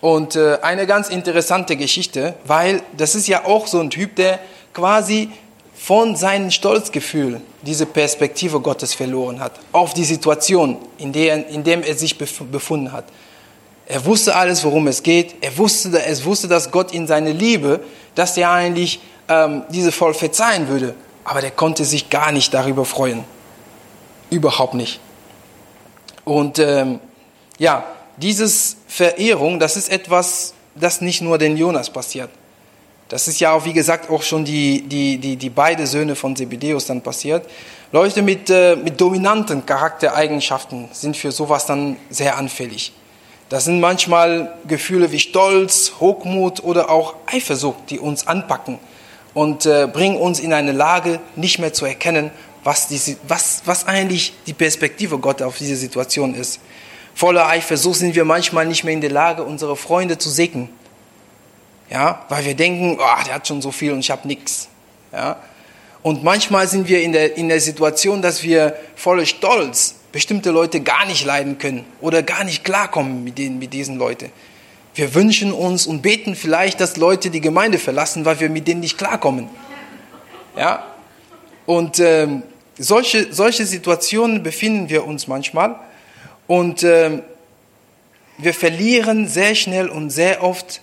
Und 0.02 0.36
äh, 0.36 0.60
eine 0.62 0.88
ganz 0.88 1.10
interessante 1.10 1.76
Geschichte, 1.76 2.36
weil 2.46 2.82
das 2.96 3.16
ist 3.16 3.28
ja 3.28 3.46
auch 3.46 3.68
so 3.68 3.80
ein 3.80 3.90
Typ, 3.90 4.16
der 4.16 4.40
quasi 4.74 5.30
von 5.76 6.16
seinem 6.16 6.52
Stolzgefühl 6.52 7.42
diese 7.62 7.86
Perspektive 7.86 8.60
Gottes 8.60 8.94
verloren 8.94 9.40
hat, 9.40 9.54
auf 9.72 9.94
die 9.94 10.04
Situation, 10.04 10.78
in 10.98 11.12
der 11.12 11.48
in 11.50 11.64
dem 11.64 11.84
er 11.84 11.96
sich 11.96 12.18
befunden 12.18 12.92
hat. 12.92 13.06
Er 13.86 14.06
wusste 14.06 14.36
alles, 14.36 14.64
worum 14.64 14.88
es 14.88 15.02
geht. 15.02 15.36
Er 15.42 15.58
wusste, 15.58 15.98
er 16.00 16.26
wusste, 16.26 16.48
dass 16.48 16.70
Gott 16.72 16.94
in 16.94 17.08
seine 17.08 17.32
Liebe, 17.32 17.80
dass 18.14 18.38
er 18.38 18.52
eigentlich 18.52 19.00
ähm, 19.28 19.64
diese 19.70 19.92
voll 19.92 20.14
verzeihen 20.14 20.68
würde. 20.68 20.94
Aber 21.24 21.42
der 21.42 21.52
konnte 21.52 21.86
sich 21.86 22.10
gar 22.10 22.32
nicht 22.32 22.54
darüber 22.54 22.86
freuen. 22.86 23.24
Überhaupt 24.30 24.76
nicht. 24.76 25.00
Und 26.24 26.60
ähm, 26.60 27.00
ja, 27.58 27.84
dieses 28.18 28.78
Verehrung, 28.90 29.60
das 29.60 29.78
ist 29.78 29.90
etwas, 29.90 30.56
das 30.76 31.00
nicht 31.00 31.22
nur 31.22 31.38
den 31.38 31.56
Jonas 31.56 31.92
passiert. 31.92 32.30
Das 33.08 33.28
ist 33.28 33.40
ja 33.40 33.52
auch, 33.54 33.64
wie 33.64 33.74
gesagt, 33.74 34.10
auch 34.10 34.24
schon 34.24 34.46
die, 34.46 34.82
die, 34.82 35.20
die, 35.20 35.36
die 35.36 35.50
beiden 35.50 35.86
Söhne 35.86 36.16
von 36.16 36.36
Zebedeus 36.36 36.88
dann 36.88 37.02
passiert. 37.02 37.46
Leute 37.92 38.24
mit, 38.24 38.50
äh, 38.50 38.76
mit 38.76 39.00
dominanten 39.00 39.66
Charaktereigenschaften 39.66 40.90
sind 40.92 41.16
für 41.16 41.32
sowas 41.32 41.68
dann 41.68 41.98
sehr 42.10 42.38
anfällig. 42.38 42.92
Das 43.50 43.66
sind 43.66 43.80
manchmal 43.80 44.56
Gefühle 44.68 45.12
wie 45.12 45.20
Stolz, 45.20 45.94
Hochmut 46.00 46.64
oder 46.64 46.90
auch 46.90 47.16
Eifersucht, 47.28 47.90
die 47.90 48.00
uns 48.00 48.28
anpacken 48.28 48.80
und 49.36 49.66
äh, 49.68 49.88
bringen 49.92 50.18
uns 50.18 50.40
in 50.40 50.52
eine 50.52 50.72
Lage, 50.72 51.20
nicht 51.36 51.60
mehr 51.60 51.74
zu 51.74 51.86
erkennen, 51.86 52.32
was, 52.64 52.88
die, 52.88 53.18
was, 53.28 53.62
was 53.66 53.88
eigentlich 53.88 54.34
die 54.48 54.54
Perspektive 54.54 55.20
Gottes 55.20 55.46
auf 55.46 55.58
diese 55.58 55.76
Situation 55.76 56.34
ist. 56.34 56.60
Voller 57.20 57.50
Eifersucht 57.50 58.00
sind 58.00 58.16
wir 58.16 58.24
manchmal 58.24 58.66
nicht 58.66 58.86
mehr 58.86 58.94
in 58.94 59.02
der 59.02 59.12
Lage, 59.12 59.44
unsere 59.44 59.76
Freunde 59.76 60.18
zu 60.18 60.30
segnen. 60.30 60.70
Ja, 61.90 62.26
weil 62.30 62.46
wir 62.46 62.56
denken, 62.56 62.98
oh, 62.98 63.24
der 63.26 63.34
hat 63.34 63.46
schon 63.46 63.62
so 63.62 63.72
viel 63.72 63.92
und 63.92 64.00
ich 64.00 64.10
habe 64.10 64.26
nichts. 64.26 64.70
Ja, 65.12 65.36
und 66.02 66.24
manchmal 66.24 66.70
sind 66.70 66.88
wir 66.88 67.02
in 67.02 67.12
der, 67.12 67.36
in 67.36 67.50
der 67.50 67.60
Situation, 67.60 68.22
dass 68.22 68.42
wir 68.44 68.74
voller 68.96 69.26
Stolz 69.26 69.96
bestimmte 70.14 70.52
Leute 70.52 70.80
gar 70.80 71.06
nicht 71.08 71.26
leiden 71.26 71.58
können 71.58 71.84
oder 72.00 72.24
gar 72.24 72.46
nicht 72.46 72.64
klarkommen 72.64 73.26
mit, 73.26 73.38
denen, 73.38 73.60
mit 73.60 73.74
diesen 73.74 73.98
Leuten. 73.98 74.32
Wir 74.96 75.14
wünschen 75.14 75.52
uns 75.52 75.88
und 75.88 76.02
beten 76.02 76.38
vielleicht, 76.38 76.80
dass 76.80 76.96
Leute 76.96 77.32
die 77.32 77.42
Gemeinde 77.42 77.80
verlassen, 77.80 78.24
weil 78.24 78.40
wir 78.40 78.50
mit 78.50 78.66
denen 78.66 78.80
nicht 78.80 78.98
klarkommen. 78.98 79.50
Ja? 80.56 80.86
Und 81.66 82.00
ähm, 82.00 82.44
solche, 82.78 83.34
solche 83.34 83.66
Situationen 83.66 84.42
befinden 84.42 84.88
wir 84.88 85.06
uns 85.06 85.28
manchmal 85.28 85.82
und 86.50 86.84
ähm, 86.84 87.24
wir 88.38 88.54
verlieren 88.54 89.30
sehr 89.30 89.56
schnell 89.56 89.88
und 89.88 90.10
sehr 90.10 90.44
oft 90.44 90.82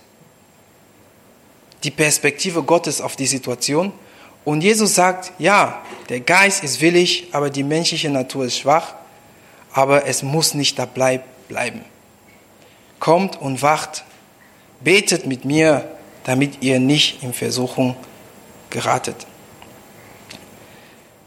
die 1.83 1.91
Perspektive 1.91 2.63
Gottes 2.63 3.01
auf 3.01 3.15
die 3.15 3.27
Situation. 3.27 3.91
Und 4.45 4.61
Jesus 4.61 4.95
sagt, 4.95 5.31
ja, 5.37 5.83
der 6.09 6.21
Geist 6.21 6.63
ist 6.63 6.81
willig, 6.81 7.27
aber 7.33 7.51
die 7.51 7.63
menschliche 7.63 8.09
Natur 8.09 8.45
ist 8.45 8.57
schwach 8.57 8.95
aber 9.77 10.07
es 10.07 10.23
muss 10.23 10.55
nicht 10.55 10.79
dabei 10.79 11.21
bleiben. 11.47 11.85
Kommt 12.99 13.39
und 13.39 13.61
wacht, 13.61 14.05
betet 14.79 15.27
mit 15.27 15.45
mir, 15.45 15.87
damit 16.23 16.63
ihr 16.63 16.79
nicht 16.79 17.21
in 17.21 17.31
Versuchung 17.31 17.95
geratet. 18.71 19.27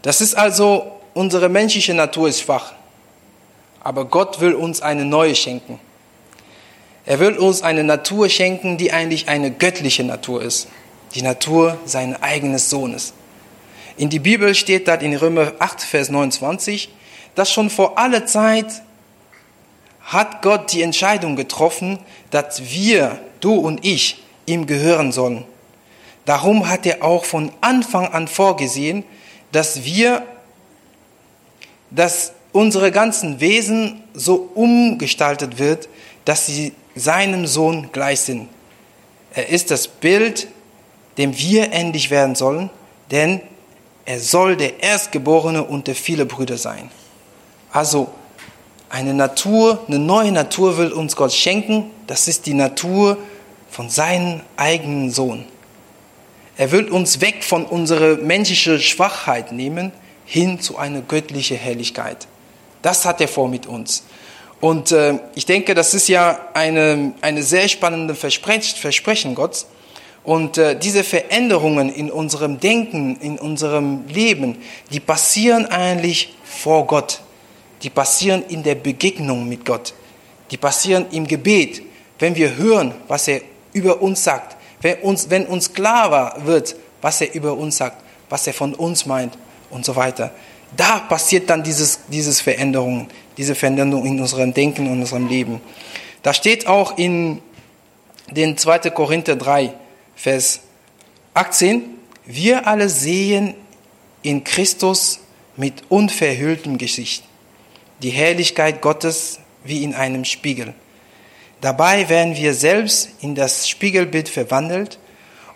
Das 0.01 0.19
ist 0.19 0.33
also, 0.33 0.99
unsere 1.13 1.47
menschliche 1.47 1.93
Natur 1.93 2.27
ist 2.27 2.41
schwach, 2.41 2.73
aber 3.83 4.05
Gott 4.05 4.39
will 4.39 4.53
uns 4.53 4.81
eine 4.81 5.05
neue 5.05 5.35
schenken. 5.35 5.79
Er 7.05 7.19
will 7.19 7.37
uns 7.37 7.63
eine 7.63 7.83
Natur 7.83 8.29
schenken, 8.29 8.77
die 8.77 8.91
eigentlich 8.91 9.27
eine 9.27 9.51
göttliche 9.51 10.03
Natur 10.03 10.41
ist, 10.41 10.67
die 11.15 11.23
Natur 11.23 11.77
seines 11.85 12.21
eigenen 12.21 12.59
Sohnes. 12.59 13.13
In 13.97 14.09
die 14.09 14.19
Bibel 14.19 14.53
steht 14.55 14.87
das 14.87 15.01
in 15.01 15.15
Römer 15.15 15.53
8, 15.59 15.81
Vers 15.81 16.09
29, 16.09 16.89
dass 17.35 17.51
schon 17.51 17.69
vor 17.69 17.97
aller 17.97 18.25
Zeit 18.25 18.83
hat 20.01 20.41
Gott 20.41 20.71
die 20.73 20.81
Entscheidung 20.81 21.35
getroffen, 21.35 21.99
dass 22.29 22.71
wir, 22.71 23.19
du 23.39 23.53
und 23.55 23.85
ich, 23.85 24.23
ihm 24.45 24.67
gehören 24.67 25.11
sollen. 25.11 25.45
Darum 26.25 26.69
hat 26.69 26.85
er 26.85 27.03
auch 27.03 27.25
von 27.25 27.51
Anfang 27.61 28.07
an 28.07 28.27
vorgesehen, 28.27 29.03
dass 29.51 29.83
wir, 29.83 30.23
dass 31.89 32.33
unsere 32.51 32.91
ganzen 32.91 33.39
Wesen 33.39 34.03
so 34.13 34.49
umgestaltet 34.55 35.59
wird, 35.59 35.87
dass 36.25 36.45
sie 36.45 36.73
seinem 36.95 37.47
Sohn 37.47 37.89
gleich 37.91 38.21
sind. 38.21 38.49
Er 39.33 39.49
ist 39.49 39.71
das 39.71 39.87
Bild, 39.87 40.47
dem 41.17 41.37
wir 41.37 41.71
endlich 41.71 42.09
werden 42.11 42.35
sollen, 42.35 42.69
denn 43.11 43.41
er 44.05 44.19
soll 44.19 44.57
der 44.57 44.81
Erstgeborene 44.81 45.63
unter 45.63 45.95
viele 45.95 46.25
Brüder 46.25 46.57
sein. 46.57 46.89
Also 47.71 48.09
eine 48.89 49.13
Natur, 49.13 49.79
eine 49.87 49.99
neue 49.99 50.31
Natur 50.31 50.77
will 50.77 50.91
uns 50.91 51.15
Gott 51.15 51.31
schenken. 51.31 51.91
Das 52.07 52.27
ist 52.27 52.45
die 52.45 52.53
Natur 52.53 53.17
von 53.69 53.89
seinem 53.89 54.41
eigenen 54.57 55.11
Sohn. 55.11 55.45
Er 56.57 56.71
will 56.71 56.89
uns 56.89 57.21
weg 57.21 57.43
von 57.43 57.65
unserer 57.65 58.17
menschlichen 58.17 58.79
Schwachheit 58.79 59.53
nehmen, 59.53 59.93
hin 60.25 60.59
zu 60.59 60.77
einer 60.77 61.01
göttlichen 61.01 61.57
Herrlichkeit. 61.57 62.27
Das 62.81 63.05
hat 63.05 63.21
er 63.21 63.27
vor 63.27 63.47
mit 63.47 63.65
uns. 63.65 64.03
Und 64.59 64.91
äh, 64.91 65.19
ich 65.35 65.45
denke, 65.45 65.73
das 65.73 65.93
ist 65.93 66.07
ja 66.07 66.39
eine, 66.53 67.13
eine 67.21 67.43
sehr 67.43 67.67
spannende 67.67 68.15
Versprechen, 68.15 68.77
Versprechen 68.77 69.35
Gottes. 69.35 69.67
Und 70.23 70.57
äh, 70.57 70.77
diese 70.77 71.03
Veränderungen 71.03 71.89
in 71.91 72.11
unserem 72.11 72.59
Denken, 72.59 73.17
in 73.21 73.39
unserem 73.39 74.07
Leben, 74.07 74.57
die 74.91 74.99
passieren 74.99 75.65
eigentlich 75.65 76.35
vor 76.43 76.85
Gott 76.85 77.21
die 77.81 77.89
passieren 77.89 78.43
in 78.47 78.63
der 78.63 78.75
Begegnung 78.75 79.47
mit 79.47 79.65
Gott. 79.65 79.93
Die 80.51 80.57
passieren 80.57 81.07
im 81.11 81.27
Gebet, 81.27 81.81
wenn 82.19 82.35
wir 82.35 82.55
hören, 82.57 82.93
was 83.07 83.27
er 83.27 83.41
über 83.73 84.01
uns 84.01 84.23
sagt. 84.23 84.57
Wenn 84.81 84.97
uns, 84.99 85.29
wenn 85.29 85.45
uns 85.45 85.73
klar 85.73 86.45
wird, 86.45 86.75
was 87.01 87.21
er 87.21 87.33
über 87.33 87.53
uns 87.53 87.77
sagt, 87.77 88.03
was 88.29 88.45
er 88.47 88.53
von 88.53 88.73
uns 88.73 89.05
meint 89.05 89.37
und 89.69 89.85
so 89.85 89.95
weiter. 89.95 90.31
Da 90.77 90.99
passiert 90.99 91.49
dann 91.49 91.63
dieses, 91.63 92.01
dieses 92.07 92.41
Veränderung, 92.41 93.07
diese 93.37 93.55
Veränderung 93.55 94.05
in 94.05 94.19
unserem 94.19 94.53
Denken, 94.53 94.85
in 94.85 95.01
unserem 95.01 95.27
Leben. 95.27 95.61
Da 96.23 96.33
steht 96.33 96.67
auch 96.67 96.97
in 96.97 97.41
den 98.29 98.57
2. 98.57 98.89
Korinther 98.91 99.35
3, 99.35 99.73
Vers 100.15 100.61
18, 101.33 101.83
wir 102.25 102.67
alle 102.67 102.87
sehen 102.87 103.55
in 104.21 104.43
Christus 104.43 105.19
mit 105.57 105.83
unverhülltem 105.89 106.77
Gesicht 106.77 107.23
die 108.01 108.09
Herrlichkeit 108.09 108.81
Gottes 108.81 109.39
wie 109.63 109.83
in 109.83 109.93
einem 109.93 110.25
Spiegel. 110.25 110.73
Dabei 111.61 112.09
werden 112.09 112.35
wir 112.35 112.53
selbst 112.53 113.09
in 113.21 113.35
das 113.35 113.69
Spiegelbild 113.69 114.27
verwandelt 114.27 114.97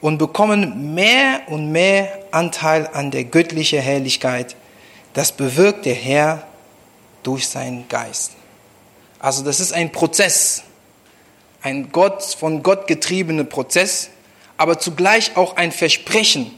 und 0.01 0.19
bekommen 0.19 0.93
mehr 0.93 1.41
und 1.47 1.71
mehr 1.71 2.07
Anteil 2.31 2.87
an 2.93 3.09
der 3.09 3.23
göttlichen 3.23 3.81
Herrlichkeit. 3.81 4.55
Das 5.15 5.31
bewirkt 5.31 5.85
der 5.85 5.95
Herr 5.95 6.45
durch 7.23 7.47
seinen 7.47 7.87
Geist. 7.87 8.33
Also 9.17 9.43
das 9.43 9.59
ist 9.59 9.73
ein 9.73 9.91
Prozess, 9.91 10.63
ein 11.61 11.91
Gott, 11.91 12.21
von 12.21 12.61
Gott 12.61 12.85
getriebener 12.85 13.45
Prozess, 13.45 14.09
aber 14.57 14.77
zugleich 14.77 15.35
auch 15.37 15.55
ein 15.55 15.71
Versprechen, 15.71 16.51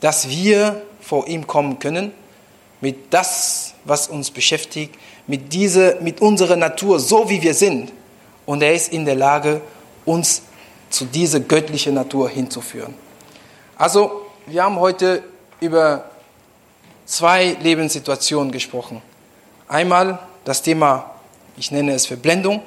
dass 0.00 0.28
wir 0.28 0.82
vor 1.00 1.26
ihm 1.26 1.46
kommen 1.46 1.78
können 1.78 2.12
mit 2.82 3.12
das, 3.14 3.72
was 3.84 4.08
uns 4.08 4.30
beschäftigt, 4.30 4.94
mit, 5.26 5.54
dieser, 5.54 6.00
mit 6.02 6.20
unserer 6.20 6.56
Natur, 6.56 7.00
so 7.00 7.30
wie 7.30 7.42
wir 7.42 7.54
sind. 7.54 7.92
Und 8.44 8.62
er 8.62 8.74
ist 8.74 8.92
in 8.92 9.06
der 9.06 9.14
Lage, 9.14 9.62
uns 10.04 10.42
zu 10.90 11.06
dieser 11.06 11.40
göttlichen 11.40 11.94
Natur 11.94 12.28
hinzuführen. 12.28 12.94
Also, 13.76 14.26
wir 14.46 14.62
haben 14.62 14.78
heute 14.78 15.24
über 15.60 16.10
zwei 17.06 17.56
Lebenssituationen 17.60 18.52
gesprochen. 18.52 19.02
Einmal 19.68 20.18
das 20.44 20.62
Thema, 20.62 21.10
ich 21.56 21.70
nenne 21.70 21.92
es 21.92 22.06
Verblendung, 22.06 22.62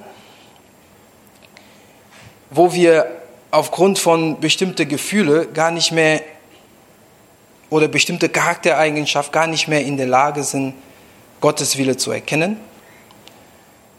wo 2.50 2.74
wir 2.74 3.22
aufgrund 3.52 4.00
von 4.00 4.40
bestimmten 4.40 4.88
Gefühlen 4.88 5.54
gar 5.54 5.72
nicht 5.72 5.92
mehr 5.92 6.22
oder 7.70 7.88
bestimmte 7.88 8.30
Charaktereigenschaften 8.30 9.32
gar 9.32 9.48
nicht 9.48 9.68
mehr 9.68 9.82
in 9.82 9.98
der 9.98 10.08
Lage 10.08 10.44
sind, 10.44 10.74
Gottes 11.42 11.78
Wille 11.78 11.98
zu 11.98 12.12
erkennen. 12.12 12.58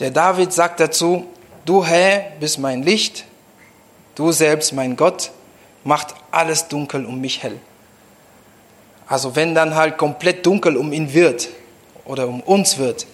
Der 0.01 0.11
David 0.11 0.53
sagt 0.53 0.81
dazu, 0.81 1.27
du 1.65 1.85
Herr 1.85 2.33
bist 2.41 2.59
mein 2.59 2.83
Licht, 2.83 3.25
du 4.15 4.33
selbst 4.33 4.73
mein 4.73 4.97
Gott, 4.97 5.31
macht 5.85 6.15
alles 6.31 6.69
dunkel 6.69 7.05
um 7.05 7.21
mich 7.21 7.43
hell. 7.43 7.61
Also 9.09 9.35
wenn 9.35 9.55
dann 9.55 9.75
halt 9.75 9.97
komplett 9.97 10.45
dunkel 10.45 10.77
um 10.77 10.93
ihn 10.93 11.15
wird 11.15 11.49
oder 12.05 12.29
um 12.29 12.41
uns 12.41 12.77
wird, 12.79 13.07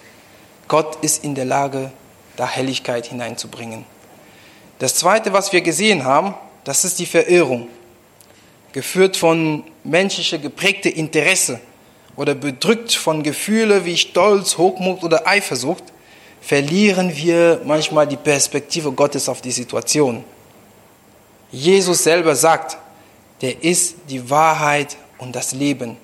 Gott 0.67 0.97
ist 1.01 1.23
in 1.23 1.35
der 1.35 1.45
Lage, 1.45 1.91
da 2.35 2.47
Helligkeit 2.47 3.05
hineinzubringen. 3.05 3.85
Das 4.79 4.95
Zweite, 4.95 5.31
was 5.31 5.53
wir 5.53 5.61
gesehen 5.61 6.03
haben, 6.03 6.35
das 6.65 6.83
ist 6.83 6.99
die 6.99 7.05
Verirrung, 7.05 7.69
geführt 8.73 9.15
von 9.15 9.63
menschlicher 9.85 10.37
geprägte 10.37 10.89
Interesse 10.89 11.61
oder 12.17 12.35
bedrückt 12.35 12.93
von 12.93 13.23
Gefühlen 13.23 13.85
wie 13.85 13.95
Stolz, 13.95 14.57
Hochmut 14.57 15.01
oder 15.03 15.25
Eifersucht, 15.25 15.83
verlieren 16.41 17.15
wir 17.15 17.61
manchmal 17.63 18.05
die 18.05 18.17
Perspektive 18.17 18.91
Gottes 18.91 19.29
auf 19.29 19.41
die 19.41 19.51
Situation. 19.51 20.25
Jesus 21.51 22.03
selber 22.03 22.35
sagt, 22.35 22.77
der 23.41 23.63
ist 23.63 23.95
die 24.09 24.29
Wahrheit 24.29 24.97
und 25.17 25.35
das 25.35 25.53
Leben. 25.53 25.97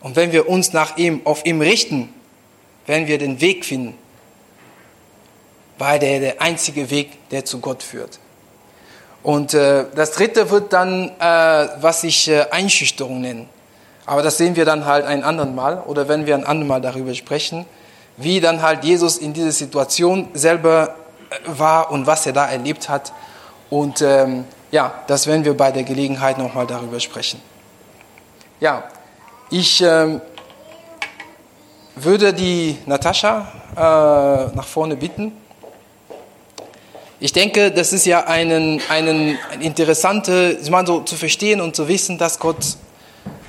Und 0.00 0.16
wenn 0.16 0.32
wir 0.32 0.48
uns 0.48 0.72
nach 0.72 0.96
ihm, 0.96 1.22
auf 1.24 1.44
ihm 1.44 1.60
richten, 1.60 2.12
werden 2.86 3.06
wir 3.06 3.18
den 3.18 3.40
Weg 3.40 3.64
finden, 3.64 3.96
weil 5.76 5.98
der 5.98 6.20
der 6.20 6.40
einzige 6.40 6.90
Weg, 6.90 7.28
der 7.30 7.44
zu 7.44 7.60
Gott 7.60 7.82
führt. 7.82 8.18
Und 9.22 9.54
äh, 9.54 9.84
das 9.94 10.12
dritte 10.12 10.50
wird 10.50 10.72
dann, 10.72 11.10
äh, 11.18 11.68
was 11.80 12.04
ich 12.04 12.28
äh, 12.28 12.46
Einschüchterung 12.50 13.20
nenne. 13.20 13.46
Aber 14.06 14.22
das 14.22 14.38
sehen 14.38 14.56
wir 14.56 14.64
dann 14.64 14.86
halt 14.86 15.04
ein 15.04 15.22
anderen 15.22 15.54
Mal 15.54 15.82
oder 15.86 16.08
wenn 16.08 16.24
wir 16.24 16.34
ein 16.34 16.44
anderes 16.44 16.68
Mal 16.68 16.80
darüber 16.80 17.14
sprechen, 17.14 17.66
wie 18.16 18.40
dann 18.40 18.62
halt 18.62 18.84
Jesus 18.84 19.18
in 19.18 19.32
dieser 19.32 19.52
Situation 19.52 20.28
selber 20.34 20.94
äh, 21.30 21.34
war 21.46 21.90
und 21.90 22.06
was 22.06 22.24
er 22.26 22.32
da 22.32 22.48
erlebt 22.48 22.88
hat. 22.88 23.12
Und 23.70 24.00
ähm, 24.00 24.44
ja, 24.70 24.94
das 25.08 25.26
werden 25.26 25.44
wir 25.44 25.56
bei 25.56 25.72
der 25.72 25.82
Gelegenheit 25.82 26.38
nochmal 26.38 26.66
darüber 26.66 27.00
sprechen. 27.00 27.42
Ja, 28.60 28.88
ich 29.50 29.80
ähm, 29.82 30.20
würde 31.94 32.34
die 32.34 32.76
Natascha 32.86 33.46
äh, 33.76 34.56
nach 34.56 34.66
vorne 34.66 34.96
bitten. 34.96 35.30
Ich 37.20 37.32
denke, 37.32 37.70
das 37.70 37.92
ist 37.92 38.04
ja 38.04 38.24
einen, 38.24 38.80
einen, 38.88 39.38
ein 39.52 39.60
interessante, 39.60 40.58
ich 40.60 40.70
meine, 40.70 40.88
so 40.88 41.00
zu 41.02 41.14
verstehen 41.14 41.60
und 41.60 41.76
zu 41.76 41.86
wissen, 41.86 42.18
dass 42.18 42.40
Gott, 42.40 42.76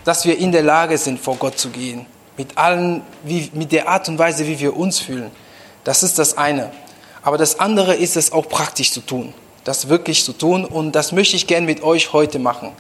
dass 0.04 0.26
wir 0.26 0.38
in 0.38 0.52
der 0.52 0.62
Lage 0.62 0.96
sind, 1.00 1.20
vor 1.20 1.38
Gott 1.38 1.58
zu 1.58 1.70
gehen. 1.70 2.06
Mit 2.38 2.56
allen, 2.60 3.02
wie, 3.24 3.50
mit 3.54 3.72
der 3.72 3.90
Art 3.90 4.08
und 4.10 4.20
Weise, 4.20 4.46
wie 4.46 4.60
wir 4.60 4.78
uns 4.78 5.00
fühlen. 5.00 5.32
Das 5.86 6.04
ist 6.04 6.20
das 6.20 6.38
eine. 6.38 6.72
Aber 7.24 7.40
das 7.40 7.60
andere 7.60 7.96
ist 7.96 8.16
es 8.16 8.32
auch 8.32 8.48
praktisch 8.48 8.92
zu 8.92 9.02
tun. 9.02 9.34
Das 9.64 9.90
wirklich 9.90 10.24
zu 10.24 10.34
tun. 10.34 10.66
Und 10.66 10.92
das 10.92 11.12
möchte 11.12 11.36
ich 11.36 11.48
gerne 11.48 11.66
mit 11.66 11.82
euch 11.82 12.14
heute 12.14 12.38
machen. 12.38 12.74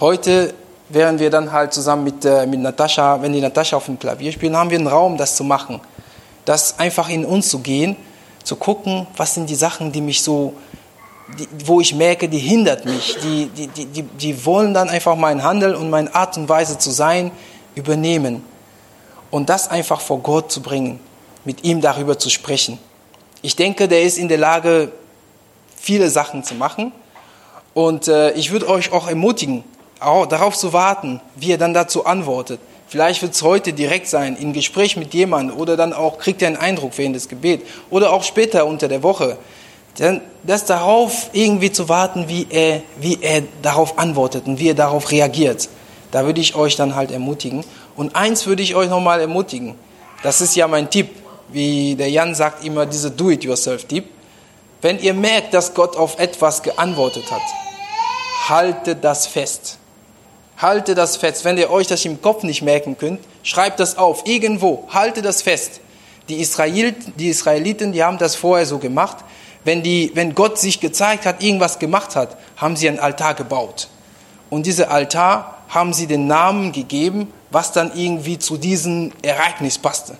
Heute 0.00 0.54
während 0.92 1.20
wir 1.20 1.30
dann 1.30 1.52
halt 1.52 1.72
zusammen 1.72 2.04
mit, 2.04 2.24
äh, 2.24 2.46
mit 2.46 2.60
Natascha, 2.60 3.20
wenn 3.22 3.32
die 3.32 3.40
Natascha 3.40 3.76
auf 3.76 3.86
dem 3.86 3.98
Klavier 3.98 4.32
spielen, 4.32 4.56
haben 4.56 4.70
wir 4.70 4.78
einen 4.78 4.86
Raum, 4.86 5.16
das 5.16 5.36
zu 5.36 5.44
machen. 5.44 5.80
Das 6.44 6.78
einfach 6.78 7.08
in 7.08 7.24
uns 7.24 7.48
zu 7.48 7.60
gehen 7.60 7.96
zu 8.44 8.56
gucken, 8.56 9.06
was 9.16 9.34
sind 9.34 9.48
die 9.48 9.54
Sachen, 9.54 9.92
die 9.92 10.00
mich 10.00 10.22
so, 10.22 10.54
die, 11.38 11.48
wo 11.64 11.80
ich 11.80 11.94
merke, 11.94 12.28
die 12.28 12.38
hindert 12.38 12.84
mich, 12.84 13.16
die, 13.22 13.46
die, 13.46 13.68
die, 13.68 14.02
die 14.02 14.44
wollen 14.44 14.74
dann 14.74 14.88
einfach 14.88 15.16
mein 15.16 15.42
Handel 15.42 15.74
und 15.74 15.90
meine 15.90 16.14
Art 16.14 16.36
und 16.36 16.48
Weise 16.48 16.78
zu 16.78 16.90
sein 16.90 17.30
übernehmen. 17.74 18.44
Und 19.30 19.48
das 19.48 19.68
einfach 19.68 20.00
vor 20.00 20.18
Gott 20.18 20.52
zu 20.52 20.60
bringen, 20.60 21.00
mit 21.44 21.64
ihm 21.64 21.80
darüber 21.80 22.18
zu 22.18 22.28
sprechen. 22.28 22.78
Ich 23.40 23.56
denke, 23.56 23.88
der 23.88 24.02
ist 24.02 24.18
in 24.18 24.28
der 24.28 24.38
Lage, 24.38 24.92
viele 25.76 26.10
Sachen 26.10 26.44
zu 26.44 26.54
machen. 26.54 26.92
Und 27.74 28.08
äh, 28.08 28.32
ich 28.32 28.50
würde 28.50 28.68
euch 28.68 28.92
auch 28.92 29.08
ermutigen, 29.08 29.64
darauf 30.26 30.56
zu 30.56 30.72
warten, 30.72 31.20
wie 31.36 31.52
er 31.52 31.58
dann 31.58 31.74
dazu 31.74 32.04
antwortet. 32.04 32.60
Vielleicht 32.88 33.22
wird 33.22 33.32
es 33.32 33.42
heute 33.42 33.72
direkt 33.72 34.06
sein, 34.06 34.36
im 34.36 34.52
Gespräch 34.52 34.96
mit 34.96 35.14
jemandem 35.14 35.56
oder 35.56 35.78
dann 35.78 35.94
auch 35.94 36.18
kriegt 36.18 36.42
er 36.42 36.48
einen 36.48 36.58
Eindruck 36.58 36.92
während 36.96 37.16
des 37.16 37.28
Gebets 37.28 37.64
oder 37.88 38.12
auch 38.12 38.22
später 38.22 38.66
unter 38.66 38.86
der 38.86 39.02
Woche. 39.02 39.38
Dann 39.96 40.20
das 40.42 40.64
darauf 40.64 41.30
irgendwie 41.32 41.72
zu 41.72 41.88
warten, 41.88 42.28
wie 42.28 42.46
er, 42.50 42.82
wie 42.98 43.18
er 43.20 43.42
darauf 43.62 43.98
antwortet 43.98 44.46
und 44.46 44.58
wie 44.58 44.68
er 44.68 44.74
darauf 44.74 45.10
reagiert. 45.10 45.68
Da 46.10 46.26
würde 46.26 46.40
ich 46.40 46.54
euch 46.54 46.76
dann 46.76 46.94
halt 46.94 47.10
ermutigen. 47.10 47.64
Und 47.96 48.14
eins 48.14 48.46
würde 48.46 48.62
ich 48.62 48.74
euch 48.74 48.88
nochmal 48.88 49.20
ermutigen. 49.20 49.74
Das 50.22 50.40
ist 50.40 50.54
ja 50.54 50.68
mein 50.68 50.90
Tipp, 50.90 51.08
wie 51.48 51.94
der 51.94 52.10
Jan 52.10 52.34
sagt 52.34 52.64
immer, 52.64 52.86
diese 52.86 53.10
Do-it-yourself-Tipp. 53.10 54.04
Wenn 54.82 54.98
ihr 54.98 55.14
merkt, 55.14 55.54
dass 55.54 55.74
Gott 55.74 55.96
auf 55.96 56.18
etwas 56.18 56.62
geantwortet 56.62 57.30
hat, 57.30 57.42
haltet 58.48 59.02
das 59.02 59.26
fest. 59.26 59.78
Halte 60.62 60.94
das 60.94 61.16
fest. 61.16 61.44
Wenn 61.44 61.58
ihr 61.58 61.70
euch 61.70 61.88
das 61.88 62.04
im 62.04 62.22
Kopf 62.22 62.44
nicht 62.44 62.62
merken 62.62 62.96
könnt, 62.96 63.20
schreibt 63.42 63.80
das 63.80 63.98
auf. 63.98 64.26
Irgendwo. 64.26 64.88
Halte 64.88 65.20
das 65.20 65.42
fest. 65.42 65.80
Die, 66.28 66.36
Israel, 66.40 66.94
die 67.16 67.28
Israeliten, 67.28 67.92
die 67.92 68.04
haben 68.04 68.18
das 68.18 68.36
vorher 68.36 68.64
so 68.64 68.78
gemacht. 68.78 69.18
Wenn, 69.64 69.82
die, 69.82 70.12
wenn 70.14 70.34
Gott 70.34 70.58
sich 70.58 70.78
gezeigt 70.80 71.26
hat, 71.26 71.42
irgendwas 71.42 71.80
gemacht 71.80 72.14
hat, 72.14 72.36
haben 72.56 72.76
sie 72.76 72.88
einen 72.88 73.00
Altar 73.00 73.34
gebaut. 73.34 73.88
Und 74.50 74.66
dieser 74.66 74.90
Altar 74.90 75.58
haben 75.68 75.92
sie 75.92 76.06
den 76.06 76.28
Namen 76.28 76.70
gegeben, 76.70 77.32
was 77.50 77.72
dann 77.72 77.92
irgendwie 77.96 78.38
zu 78.38 78.56
diesem 78.56 79.12
Ereignis 79.22 79.78
passte. 79.78 80.16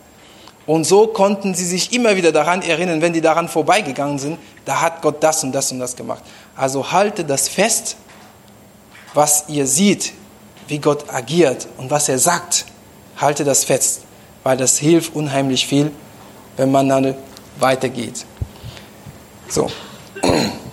Und 0.66 0.84
so 0.84 1.08
konnten 1.08 1.54
sie 1.54 1.64
sich 1.64 1.92
immer 1.92 2.16
wieder 2.16 2.32
daran 2.32 2.62
erinnern, 2.62 3.00
wenn 3.00 3.12
die 3.12 3.20
daran 3.20 3.48
vorbeigegangen 3.48 4.18
sind, 4.18 4.38
da 4.64 4.80
hat 4.80 5.02
Gott 5.02 5.22
das 5.22 5.42
und 5.44 5.52
das 5.52 5.72
und 5.72 5.80
das 5.80 5.96
gemacht. 5.96 6.22
Also 6.56 6.92
halte 6.92 7.24
das 7.24 7.48
fest, 7.48 7.96
was 9.14 9.44
ihr 9.48 9.66
seht, 9.66 10.12
wie 10.68 10.78
Gott 10.78 11.12
agiert 11.12 11.68
und 11.76 11.90
was 11.90 12.08
er 12.08 12.18
sagt, 12.18 12.66
halte 13.16 13.44
das 13.44 13.64
fest, 13.64 14.02
weil 14.42 14.56
das 14.56 14.78
hilft 14.78 15.14
unheimlich 15.14 15.66
viel, 15.66 15.90
wenn 16.56 16.70
man 16.70 16.88
dann 16.88 17.14
weitergeht. 17.58 18.24
So. 19.48 19.70